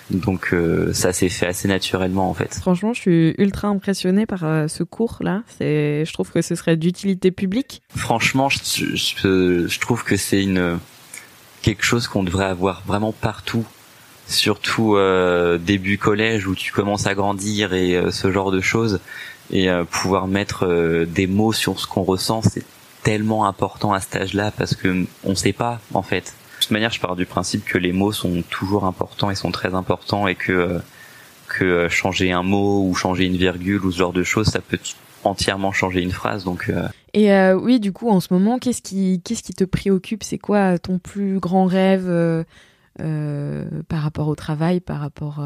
Donc 0.09 0.49
euh, 0.53 0.91
ça 0.91 1.13
s'est 1.13 1.29
fait 1.29 1.45
assez 1.45 1.69
naturellement 1.69 2.29
en 2.29 2.33
fait. 2.33 2.53
Franchement, 2.55 2.93
je 2.93 2.99
suis 2.99 3.35
ultra 3.37 3.69
impressionné 3.69 4.25
par 4.25 4.41
ce 4.69 4.83
cours 4.83 5.19
là. 5.21 5.43
C'est, 5.57 6.03
je 6.03 6.13
trouve 6.13 6.31
que 6.31 6.41
ce 6.41 6.55
serait 6.55 6.75
d'utilité 6.75 7.31
publique. 7.31 7.81
Franchement, 7.95 8.49
je, 8.49 8.95
je, 8.95 9.67
je 9.67 9.79
trouve 9.79 10.03
que 10.03 10.17
c'est 10.17 10.43
une 10.43 10.79
quelque 11.61 11.83
chose 11.83 12.07
qu'on 12.07 12.23
devrait 12.23 12.45
avoir 12.45 12.81
vraiment 12.85 13.13
partout 13.13 13.65
surtout 14.27 14.95
euh, 14.95 15.57
début 15.57 15.97
collège 15.97 16.47
où 16.47 16.55
tu 16.55 16.71
commences 16.71 17.07
à 17.07 17.13
grandir 17.13 17.73
et 17.73 17.95
euh, 17.95 18.11
ce 18.11 18.31
genre 18.31 18.51
de 18.51 18.61
choses 18.61 18.99
et 19.51 19.69
euh, 19.69 19.83
pouvoir 19.83 20.27
mettre 20.27 20.65
euh, 20.65 21.05
des 21.05 21.27
mots 21.27 21.53
sur 21.53 21.79
ce 21.79 21.87
qu'on 21.87 22.03
ressent 22.03 22.41
c'est 22.41 22.63
tellement 23.03 23.45
important 23.45 23.93
à 23.93 23.99
cet 23.99 24.15
âge-là 24.15 24.51
parce 24.51 24.75
que 24.75 25.05
on 25.23 25.35
sait 25.35 25.53
pas 25.53 25.79
en 25.93 26.03
fait. 26.03 26.33
De 26.57 26.63
toute 26.63 26.71
manière, 26.71 26.91
je 26.91 26.99
pars 26.99 27.15
du 27.15 27.25
principe 27.25 27.65
que 27.65 27.79
les 27.79 27.91
mots 27.91 28.11
sont 28.11 28.43
toujours 28.49 28.85
importants 28.85 29.31
et 29.31 29.35
sont 29.35 29.51
très 29.51 29.73
importants 29.73 30.27
et 30.27 30.35
que 30.35 30.79
que 31.47 31.89
changer 31.89 32.31
un 32.31 32.43
mot 32.43 32.87
ou 32.87 32.93
changer 32.93 33.25
une 33.25 33.35
virgule 33.35 33.83
ou 33.83 33.91
ce 33.91 33.97
genre 33.97 34.13
de 34.13 34.23
choses, 34.23 34.47
ça 34.47 34.61
peut 34.61 34.77
entièrement 35.23 35.71
changer 35.71 36.01
une 36.01 36.11
phrase. 36.11 36.43
Donc 36.43 36.71
et 37.13 37.31
oui, 37.53 37.79
du 37.79 37.91
coup, 37.91 38.09
en 38.09 38.19
ce 38.19 38.33
moment, 38.33 38.59
qu'est-ce 38.59 38.81
qui 38.81 39.21
qu'est-ce 39.23 39.43
qui 39.43 39.53
te 39.53 39.63
préoccupe? 39.63 40.23
C'est 40.23 40.37
quoi 40.37 40.79
ton 40.79 40.97
plus 40.97 41.39
grand 41.39 41.65
rêve 41.65 42.05
euh, 42.07 42.43
par 42.97 44.01
rapport 44.01 44.27
au 44.27 44.35
travail, 44.35 44.79
par 44.79 44.99
rapport 44.99 45.39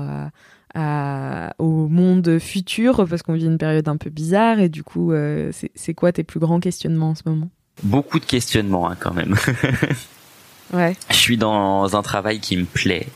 à, 0.73 1.53
au 1.58 1.88
monde 1.88 2.38
futur, 2.39 3.05
parce 3.08 3.23
qu'on 3.23 3.34
vit 3.34 3.45
une 3.45 3.58
période 3.58 3.88
un 3.88 3.97
peu 3.97 4.10
bizarre, 4.10 4.60
et 4.60 4.69
du 4.69 4.84
coup, 4.84 5.12
euh, 5.12 5.51
c'est 5.73 5.93
quoi 5.93 6.12
tes 6.12 6.23
plus 6.23 6.39
grands 6.39 6.60
questionnements 6.60 7.12
en 7.12 7.15
ce 7.15 7.23
moment? 7.25 7.49
Beaucoup 7.84 8.19
de 8.19 8.25
questionnements 8.25 8.89
hein, 8.89 8.97
quand 8.99 9.13
même. 9.13 9.36
ouais. 10.73 10.95
Je 11.10 11.15
suis 11.15 11.38
dans 11.38 11.95
un 11.95 12.01
travail 12.01 12.39
qui 12.39 12.58
me 12.58 12.65
plaît. 12.65 13.08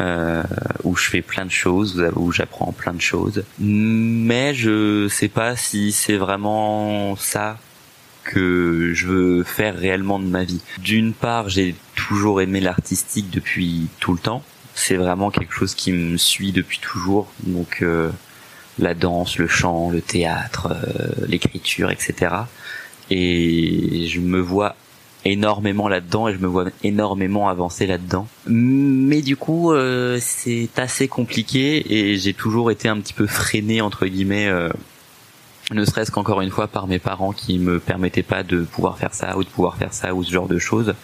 Euh, 0.00 0.44
où 0.84 0.94
je 0.94 1.08
fais 1.08 1.22
plein 1.22 1.44
de 1.44 1.50
choses, 1.50 2.00
où 2.14 2.30
j'apprends 2.30 2.70
plein 2.70 2.94
de 2.94 3.00
choses. 3.00 3.42
Mais 3.58 4.54
je 4.54 5.08
sais 5.08 5.26
pas 5.26 5.56
si 5.56 5.90
c'est 5.90 6.16
vraiment 6.16 7.16
ça 7.16 7.58
que 8.22 8.92
je 8.94 9.08
veux 9.08 9.42
faire 9.42 9.76
réellement 9.76 10.20
de 10.20 10.26
ma 10.26 10.44
vie. 10.44 10.60
D'une 10.78 11.12
part, 11.12 11.48
j'ai 11.48 11.74
toujours 12.08 12.40
aimé 12.40 12.60
l'artistique 12.60 13.28
depuis 13.30 13.88
tout 14.00 14.14
le 14.14 14.18
temps. 14.18 14.42
C'est 14.74 14.96
vraiment 14.96 15.30
quelque 15.30 15.52
chose 15.52 15.74
qui 15.74 15.92
me 15.92 16.16
suit 16.16 16.52
depuis 16.52 16.78
toujours. 16.78 17.30
Donc 17.42 17.82
euh, 17.82 18.10
la 18.78 18.94
danse, 18.94 19.36
le 19.36 19.46
chant, 19.46 19.90
le 19.90 20.00
théâtre, 20.00 20.68
euh, 20.70 21.26
l'écriture, 21.26 21.90
etc. 21.90 22.34
Et 23.10 24.06
je 24.08 24.20
me 24.20 24.40
vois 24.40 24.74
énormément 25.26 25.88
là-dedans 25.88 26.28
et 26.28 26.32
je 26.32 26.38
me 26.38 26.46
vois 26.46 26.66
énormément 26.82 27.50
avancer 27.50 27.86
là-dedans. 27.86 28.26
Mais 28.46 29.20
du 29.20 29.36
coup, 29.36 29.72
euh, 29.72 30.18
c'est 30.18 30.78
assez 30.78 31.08
compliqué 31.08 31.92
et 31.94 32.16
j'ai 32.16 32.32
toujours 32.32 32.70
été 32.70 32.88
un 32.88 32.98
petit 33.00 33.12
peu 33.12 33.26
freiné 33.26 33.82
entre 33.82 34.06
guillemets 34.06 34.50
ne 35.70 35.84
serait-ce 35.84 36.10
qu'encore 36.10 36.40
une 36.40 36.50
fois 36.50 36.66
par 36.66 36.86
mes 36.86 36.98
parents 36.98 37.32
qui 37.32 37.58
me 37.58 37.78
permettaient 37.78 38.22
pas 38.22 38.42
de 38.42 38.62
pouvoir 38.62 38.96
faire 38.96 39.12
ça 39.12 39.36
ou 39.36 39.44
de 39.44 39.48
pouvoir 39.48 39.76
faire 39.76 39.92
ça 39.92 40.14
ou 40.14 40.24
ce 40.24 40.32
genre 40.32 40.48
de 40.48 40.58
choses 40.58 40.94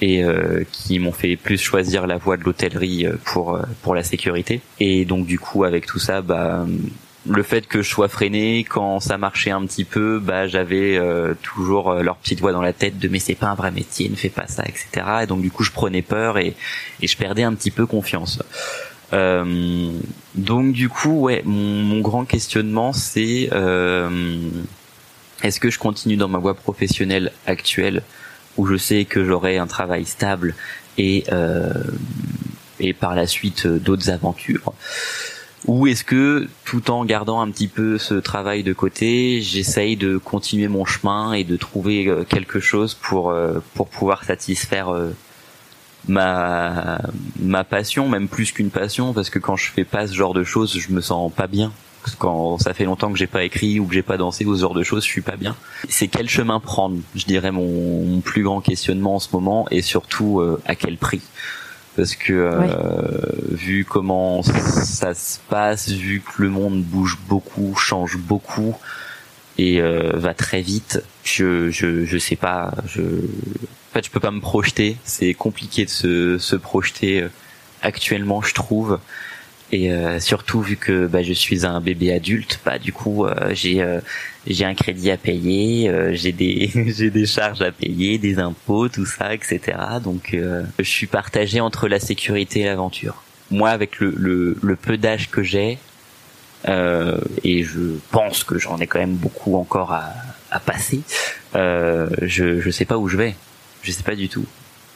et 0.00 0.24
euh, 0.24 0.64
qui 0.72 0.98
m'ont 0.98 1.12
fait 1.12 1.36
plus 1.36 1.58
choisir 1.58 2.06
la 2.06 2.16
voie 2.16 2.36
de 2.36 2.44
l'hôtellerie 2.44 3.06
euh, 3.06 3.16
pour 3.24 3.54
euh, 3.56 3.62
pour 3.82 3.94
la 3.94 4.02
sécurité. 4.02 4.60
Et 4.80 5.04
donc 5.04 5.26
du 5.26 5.38
coup 5.38 5.64
avec 5.64 5.86
tout 5.86 5.98
ça 5.98 6.22
bah 6.22 6.66
le 7.24 7.42
fait 7.44 7.68
que 7.68 7.82
je 7.82 7.88
sois 7.88 8.08
freiné 8.08 8.64
quand 8.64 8.98
ça 8.98 9.16
marchait 9.16 9.52
un 9.52 9.64
petit 9.64 9.84
peu 9.84 10.18
bah 10.18 10.48
j'avais 10.48 11.00
toujours 11.40 11.94
leur 11.94 12.16
petite 12.16 12.40
voix 12.40 12.50
dans 12.50 12.62
la 12.62 12.72
tête 12.72 12.98
de 12.98 13.06
mais 13.06 13.20
c'est 13.20 13.36
pas 13.36 13.46
un 13.46 13.54
vrai 13.54 13.70
métier 13.70 14.08
ne 14.08 14.16
fais 14.16 14.28
pas 14.28 14.48
ça 14.48 14.64
etc 14.66 15.06
et 15.22 15.26
donc 15.26 15.40
du 15.40 15.52
coup 15.52 15.62
je 15.62 15.70
prenais 15.70 16.02
peur 16.02 16.36
et 16.36 16.56
et 17.00 17.06
je 17.06 17.16
perdais 17.16 17.44
un 17.44 17.54
petit 17.54 17.70
peu 17.70 17.86
confiance. 17.86 18.40
Euh, 19.12 19.90
donc 20.34 20.72
du 20.72 20.88
coup, 20.88 21.20
ouais, 21.20 21.42
mon, 21.44 21.82
mon 21.82 22.00
grand 22.00 22.24
questionnement, 22.24 22.92
c'est 22.92 23.50
euh, 23.52 24.38
est-ce 25.42 25.60
que 25.60 25.70
je 25.70 25.78
continue 25.78 26.16
dans 26.16 26.28
ma 26.28 26.38
voie 26.38 26.54
professionnelle 26.54 27.32
actuelle? 27.46 28.02
Où 28.56 28.66
je 28.66 28.76
sais 28.76 29.04
que 29.04 29.24
j'aurai 29.24 29.58
un 29.58 29.66
travail 29.66 30.04
stable 30.04 30.54
et 30.98 31.24
euh, 31.32 31.72
et 32.80 32.92
par 32.92 33.14
la 33.14 33.26
suite 33.26 33.66
euh, 33.66 33.78
d'autres 33.78 34.10
aventures 34.10 34.72
ou 35.66 35.86
est-ce 35.86 36.02
que 36.02 36.48
tout 36.64 36.90
en 36.90 37.04
gardant 37.04 37.40
un 37.40 37.48
petit 37.48 37.68
peu 37.68 37.96
ce 37.96 38.14
travail 38.14 38.64
de 38.64 38.72
côté, 38.72 39.40
j'essaye 39.40 39.96
de 39.96 40.16
continuer 40.16 40.66
mon 40.66 40.84
chemin 40.84 41.34
et 41.34 41.44
de 41.44 41.56
trouver 41.56 42.08
euh, 42.08 42.24
quelque 42.24 42.58
chose 42.58 42.94
pour 42.94 43.32
pour 43.74 43.88
pouvoir 43.88 44.24
satisfaire 44.24 44.92
ma 46.08 46.98
ma 47.38 47.62
passion, 47.62 48.08
même 48.08 48.26
plus 48.26 48.50
qu'une 48.50 48.70
passion, 48.70 49.12
parce 49.12 49.30
que 49.30 49.38
quand 49.38 49.54
je 49.54 49.70
fais 49.70 49.84
pas 49.84 50.08
ce 50.08 50.14
genre 50.14 50.34
de 50.34 50.42
choses, 50.42 50.76
je 50.76 50.90
me 50.92 51.00
sens 51.00 51.32
pas 51.32 51.46
bien. 51.46 51.72
Quand 52.18 52.58
ça 52.58 52.74
fait 52.74 52.84
longtemps 52.84 53.12
que 53.12 53.18
j'ai 53.18 53.26
pas 53.26 53.44
écrit 53.44 53.78
ou 53.78 53.86
que 53.86 53.94
j'ai 53.94 54.02
pas 54.02 54.16
dansé 54.16 54.44
ou 54.44 54.54
ce 54.56 54.60
genre 54.60 54.74
de 54.74 54.82
choses, 54.82 55.04
je 55.04 55.08
suis 55.08 55.22
pas 55.22 55.36
bien. 55.36 55.56
C'est 55.88 56.08
quel 56.08 56.28
chemin 56.28 56.60
prendre, 56.60 56.98
je 57.14 57.24
dirais 57.24 57.52
mon, 57.52 58.04
mon, 58.04 58.20
plus 58.20 58.42
grand 58.42 58.60
questionnement 58.60 59.16
en 59.16 59.20
ce 59.20 59.28
moment, 59.32 59.66
et 59.70 59.82
surtout 59.82 60.40
euh, 60.40 60.60
à 60.66 60.74
quel 60.74 60.96
prix? 60.96 61.22
Parce 61.96 62.16
que 62.16 62.32
euh, 62.32 62.66
vu 63.50 63.84
comment 63.84 64.42
ça 64.42 65.14
se 65.14 65.38
passe, 65.48 65.90
vu 65.90 66.20
que 66.22 66.42
le 66.42 66.48
monde 66.48 66.82
bouge 66.82 67.18
beaucoup, 67.28 67.74
change 67.76 68.16
beaucoup 68.16 68.74
et 69.58 69.82
euh, 69.82 70.12
va 70.14 70.32
très 70.32 70.62
vite, 70.62 71.04
je 71.22 71.70
je 71.70 72.06
je 72.06 72.18
sais 72.18 72.36
pas, 72.36 72.72
je 72.86 73.02
en 73.02 73.94
fait, 73.94 74.06
je 74.06 74.10
peux 74.10 74.20
pas 74.20 74.30
me 74.30 74.40
projeter. 74.40 74.96
C'est 75.04 75.34
compliqué 75.34 75.84
de 75.84 75.90
se, 75.90 76.38
se 76.38 76.56
projeter 76.56 77.20
euh, 77.20 77.28
actuellement, 77.82 78.40
je 78.40 78.54
trouve. 78.54 78.98
Et 79.74 79.90
euh, 79.90 80.20
surtout 80.20 80.60
vu 80.60 80.76
que 80.76 81.06
bah, 81.06 81.22
je 81.22 81.32
suis 81.32 81.64
un 81.64 81.80
bébé 81.80 82.12
adulte, 82.12 82.60
bah 82.64 82.78
du 82.78 82.92
coup 82.92 83.24
euh, 83.24 83.54
j'ai 83.54 83.82
j'ai 84.46 84.64
un 84.66 84.74
crédit 84.74 85.10
à 85.10 85.16
payer, 85.16 85.90
j'ai 86.12 86.32
des 86.32 86.70
j'ai 86.94 87.10
des 87.10 87.24
charges 87.24 87.62
à 87.62 87.72
payer, 87.72 88.18
des 88.18 88.38
impôts, 88.38 88.88
tout 88.88 89.06
ça, 89.06 89.34
etc. 89.34 89.60
Donc 90.04 90.36
je 90.78 90.84
suis 90.84 91.06
partagé 91.06 91.60
entre 91.60 91.88
la 91.88 91.98
sécurité 92.00 92.60
et 92.60 92.64
l'aventure. 92.64 93.22
Moi, 93.50 93.70
avec 93.70 93.98
le 93.98 94.14
le, 94.16 94.58
le 94.62 94.76
peu 94.76 94.98
d'âge 94.98 95.30
que 95.30 95.42
j'ai, 95.42 95.78
et 96.68 97.62
je 97.64 97.96
pense 98.10 98.44
que 98.44 98.58
j'en 98.58 98.78
ai 98.78 98.86
quand 98.86 98.98
même 98.98 99.16
beaucoup 99.16 99.56
encore 99.56 99.92
à 99.92 100.12
à 100.50 100.60
passer, 100.60 101.00
je 101.54 102.60
je 102.60 102.70
sais 102.70 102.84
pas 102.84 102.98
où 102.98 103.08
je 103.08 103.16
vais 103.16 103.34
je 103.82 103.90
sais 103.90 104.02
pas 104.02 104.14
du 104.14 104.28
tout. 104.28 104.46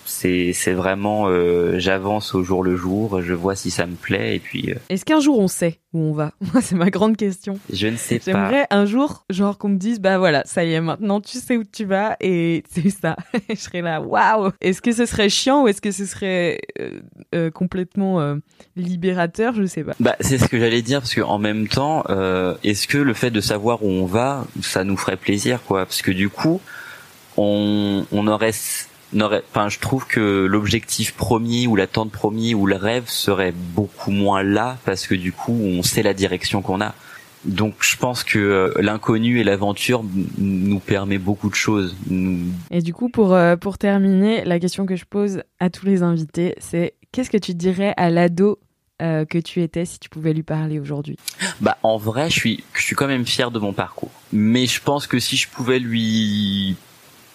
C'est 0.07 0.53
c'est 0.53 0.73
vraiment 0.73 1.29
euh, 1.29 1.79
j'avance 1.79 2.35
au 2.35 2.43
jour 2.43 2.63
le 2.63 2.77
jour, 2.77 3.21
je 3.23 3.35
vois 3.35 3.57
si 3.57 3.71
ça 3.71 3.87
me 3.87 3.95
plaît 3.95 4.37
et 4.37 4.39
puis. 4.39 4.71
Euh, 4.71 4.77
Est-ce 4.89 5.05
qu'un 5.05 5.21
jour 5.21 5.39
on 5.39 5.49
sait 5.49 5.81
où 5.93 6.01
on 6.01 6.13
va? 6.13 6.33
Moi 6.53 6.63
c'est 6.63 6.75
ma 6.75 6.91
grande 6.91 7.17
question. 7.17 7.59
Je 7.73 7.89
ne 7.89 7.97
sais 7.97 8.19
pas. 8.19 8.25
J'aimerais 8.25 8.67
un 8.71 8.87
jour 8.87 9.25
genre 9.31 9.59
qu'on 9.59 9.69
me 9.71 9.79
dise 9.79 10.01
bah 10.01 10.19
voilà 10.19 10.43
ça 10.47 10.65
y 10.65 10.73
est 10.73 10.81
maintenant 10.81 11.21
tu 11.21 11.39
sais 11.39 11.57
où 11.57 11.65
tu 11.65 11.85
vas 11.85 12.17
et 12.21 12.63
c'est 12.71 12.91
ça. 12.91 13.17
je 13.51 13.57
serais 13.57 13.83
là 13.83 14.01
waouh. 14.01 14.53
Est-ce 14.61 14.81
que 14.81 14.93
ce 14.93 15.07
serait 15.07 15.29
chiant 15.29 15.65
ou 15.65 15.69
est-ce 15.69 15.81
que 15.81 15.91
ce 15.91 16.07
serait 16.07 16.61
euh, 17.35 17.51
complètement 17.51 18.37
libérateur? 18.77 19.55
Je 19.55 19.65
sais 19.67 19.85
pas. 19.85 19.95
Bah 20.01 20.17
c'est 20.21 20.39
ce 20.39 20.49
que 20.49 20.59
j'allais 20.59 20.83
dire 20.83 21.01
parce 21.01 21.15
que 21.15 21.21
en 21.21 21.39
même 21.39 21.69
temps 21.69 22.05
est-ce 22.63 22.87
que 22.87 22.99
le 22.99 23.15
fait 23.15 23.31
de 23.31 23.41
savoir 23.41 23.85
où 23.85 23.89
on 23.89 24.07
va 24.07 24.47
ça 24.63 24.85
nous 24.85 24.97
ferait 24.97 25.17
plaisir 25.17 25.63
quoi? 25.65 25.85
Parce 25.85 26.03
que 26.03 26.11
du 26.11 26.29
coup 26.29 26.61
on, 27.37 28.07
on 28.13 28.27
aurait, 28.27 28.35
aurait, 28.47 28.53
enfin, 29.23 29.69
je 29.69 29.79
trouve 29.79 30.07
que 30.07 30.47
l'objectif 30.47 31.15
premier 31.15 31.67
ou 31.67 31.77
l'attente 31.77 32.11
premier 32.11 32.55
ou 32.55 32.67
le 32.67 32.77
rêve 32.77 33.05
serait 33.09 33.53
beaucoup 33.53 34.11
moins 34.11 34.43
là 34.43 34.79
parce 34.85 35.07
que 35.07 35.15
du 35.15 35.33
coup, 35.33 35.53
on 35.53 35.83
sait 35.83 36.03
la 36.03 36.15
direction 36.15 36.63
qu'on 36.63 36.81
a. 36.81 36.95
Donc, 37.45 37.75
je 37.81 37.97
pense 37.97 38.25
que 38.25 38.39
euh, 38.39 38.73
l'inconnu 38.81 39.39
et 39.39 39.45
l'aventure 39.45 40.05
nous 40.39 40.81
permet 40.81 41.19
beaucoup 41.19 41.49
de 41.49 41.55
choses. 41.55 41.97
Et 42.71 42.83
du 42.83 42.93
coup, 42.93 43.09
pour 43.09 43.35
euh, 43.35 43.57
pour 43.57 43.79
terminer, 43.79 44.45
la 44.45 44.59
question 44.59 44.85
que 44.85 44.97
je 44.97 45.05
pose 45.05 45.43
à 45.61 45.71
tous 45.71 45.87
les 45.87 46.03
invités, 46.03 46.55
c'est 46.59 46.95
qu'est-ce 47.13 47.31
que 47.31 47.37
tu 47.37 47.55
dirais 47.55 47.95
à 47.97 48.11
l'ado 48.11 48.59
euh, 49.01 49.25
que 49.25 49.39
tu 49.39 49.63
étais 49.63 49.85
si 49.85 50.01
tu 50.01 50.09
pouvais 50.09 50.33
lui 50.33 50.43
parler 50.43 50.81
aujourd'hui? 50.81 51.17
Bah 51.61 51.79
en 51.85 51.99
vrai, 51.99 52.31
je 52.31 52.35
suis 52.35 52.65
je 52.75 52.83
suis 52.83 52.97
quand 52.97 53.07
même 53.07 53.27
fier 53.27 53.53
de 53.53 53.61
mon 53.61 53.73
parcours. 53.73 54.11
Mais 54.33 54.67
je 54.67 54.83
pense 54.83 55.07
que 55.07 55.21
si 55.21 55.37
je 55.37 55.49
pouvais 55.49 55.79
lui 55.79 56.75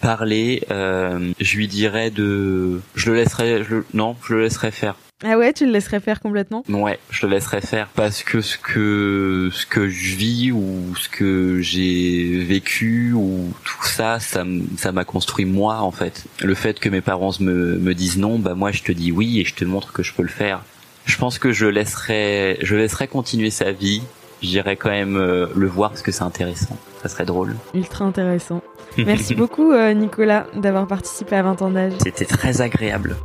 parler, 0.02 0.64
euh, 0.72 1.32
je 1.40 1.58
lui 1.58 1.68
dirais 1.68 2.10
de, 2.10 2.82
je 2.96 3.12
le 3.12 3.18
laisserai, 3.18 3.64
je, 3.64 3.78
non, 3.94 4.16
je 4.28 4.34
le 4.36 4.42
laisserai 4.44 4.72
faire. 4.72 4.96
Ah 5.24 5.38
ouais, 5.38 5.54
tu 5.54 5.68
le 5.68 5.72
laisserais 5.72 6.00
faire 6.00 6.20
complètement? 6.20 6.64
Ouais, 6.68 6.98
je 7.12 7.28
le 7.28 7.34
laisserais 7.34 7.62
faire 7.62 7.88
parce 7.94 8.24
que 8.24 8.42
ce 8.42 8.58
que 8.58 9.50
ce 9.54 9.68
que 9.68 9.88
je 9.88 10.16
vis 10.16 10.52
ou 10.52 10.96
ce 10.96 11.10
que 11.10 11.62
j'ai 11.62 12.44
vécu 12.44 13.14
ou 13.14 13.54
tout 13.64 13.84
ça, 13.84 14.20
ça 14.20 14.44
ça 14.78 14.92
m'a 14.92 15.06
construit 15.06 15.46
moi 15.46 15.82
en 15.82 15.92
fait. 15.92 16.26
Le 16.42 16.56
fait 16.56 16.80
que 16.80 16.90
mes 16.90 17.02
parents 17.02 17.34
me 17.40 17.78
me 17.78 17.94
disent 17.94 18.18
non, 18.18 18.40
bah 18.40 18.56
moi 18.56 18.72
je 18.72 18.82
te 18.82 18.92
dis 18.92 19.12
oui 19.12 19.40
et 19.40 19.46
je 19.46 19.54
te 19.54 19.64
montre 19.64 19.94
que 19.94 20.02
je 20.02 20.12
peux 20.12 20.24
le 20.24 20.28
faire. 20.28 20.64
Je 21.06 21.18
pense 21.18 21.38
que 21.38 21.52
je 21.52 21.68
laisserais 21.68 22.58
je 22.64 22.76
laisserais 22.76 23.08
continuer 23.08 23.52
sa 23.52 23.72
vie. 23.72 24.02
J'irais 24.42 24.76
quand 24.76 24.90
même 24.90 25.18
euh, 25.18 25.48
le 25.56 25.68
voir 25.68 25.92
parce 25.92 26.02
que 26.02 26.12
c'est 26.12 26.24
intéressant. 26.24 26.78
Ça 27.02 27.10
serait 27.10 27.26
drôle. 27.26 27.56
Ultra 27.74 28.06
intéressant. 28.06 28.62
Merci 28.98 29.36
beaucoup 29.36 29.72
euh, 29.72 29.94
Nicolas 29.94 30.48
d'avoir 30.56 30.88
participé 30.88 31.36
à 31.36 31.44
20 31.44 31.62
ans 31.62 31.72
d'âge. 31.72 31.94
C'était 32.02 32.26
très 32.26 32.62
agréable. 32.62 33.16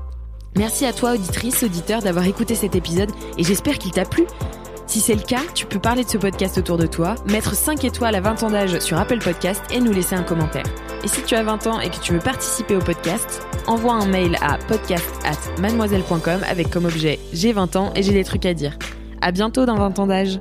Merci 0.57 0.87
à 0.87 0.93
toi, 0.93 1.13
auditrice, 1.13 1.63
auditeur, 1.63 2.01
d'avoir 2.01 2.27
écouté 2.27 2.55
cet 2.55 2.77
épisode 2.77 3.11
et 3.37 3.45
j'espère 3.45 3.79
qu'il 3.79 3.93
t'a 3.93 4.05
plu. 4.05 4.25
Si 4.87 5.01
c'est 5.01 5.15
le 5.15 5.21
cas, 5.21 5.41
tu 5.53 5.67
peux 5.67 5.81
parler 5.81 6.05
de 6.05 6.09
ce 6.09 6.17
podcast 6.17 6.59
autour 6.59 6.79
de 6.79 6.87
toi, 6.87 7.17
mettre 7.29 7.55
5 7.55 7.85
étoiles 7.85 8.15
à 8.15 8.21
20 8.21 8.45
ans 8.45 8.51
d'âge 8.51 8.79
sur 8.79 8.97
Apple 8.99 9.19
Podcast 9.19 9.63
et 9.71 9.81
nous 9.81 9.93
laisser 9.93 10.15
un 10.15 10.23
commentaire. 10.23 10.65
Et 11.05 11.09
si 11.09 11.23
tu 11.23 11.35
as 11.35 11.43
20 11.43 11.67
ans 11.67 11.81
et 11.81 11.91
que 11.91 11.99
tu 12.01 12.13
veux 12.13 12.21
participer 12.21 12.77
au 12.77 12.81
podcast, 12.81 13.43
envoie 13.67 13.95
un 13.95 14.07
mail 14.07 14.37
à 14.41 14.59
podcast 14.69 15.13
at 15.25 15.61
mademoiselle.com 15.61 16.41
avec 16.49 16.71
comme 16.71 16.85
objet 16.85 17.19
j'ai 17.33 17.53
20 17.53 17.77
ans 17.77 17.93
et 17.97 18.03
j'ai 18.03 18.13
des 18.13 18.25
trucs 18.25 18.47
à 18.47 18.55
dire. 18.55 18.79
À 19.21 19.33
bientôt 19.33 19.67
dans 19.67 19.77
20 19.77 19.99
ans 19.99 20.07
d'âge. 20.07 20.41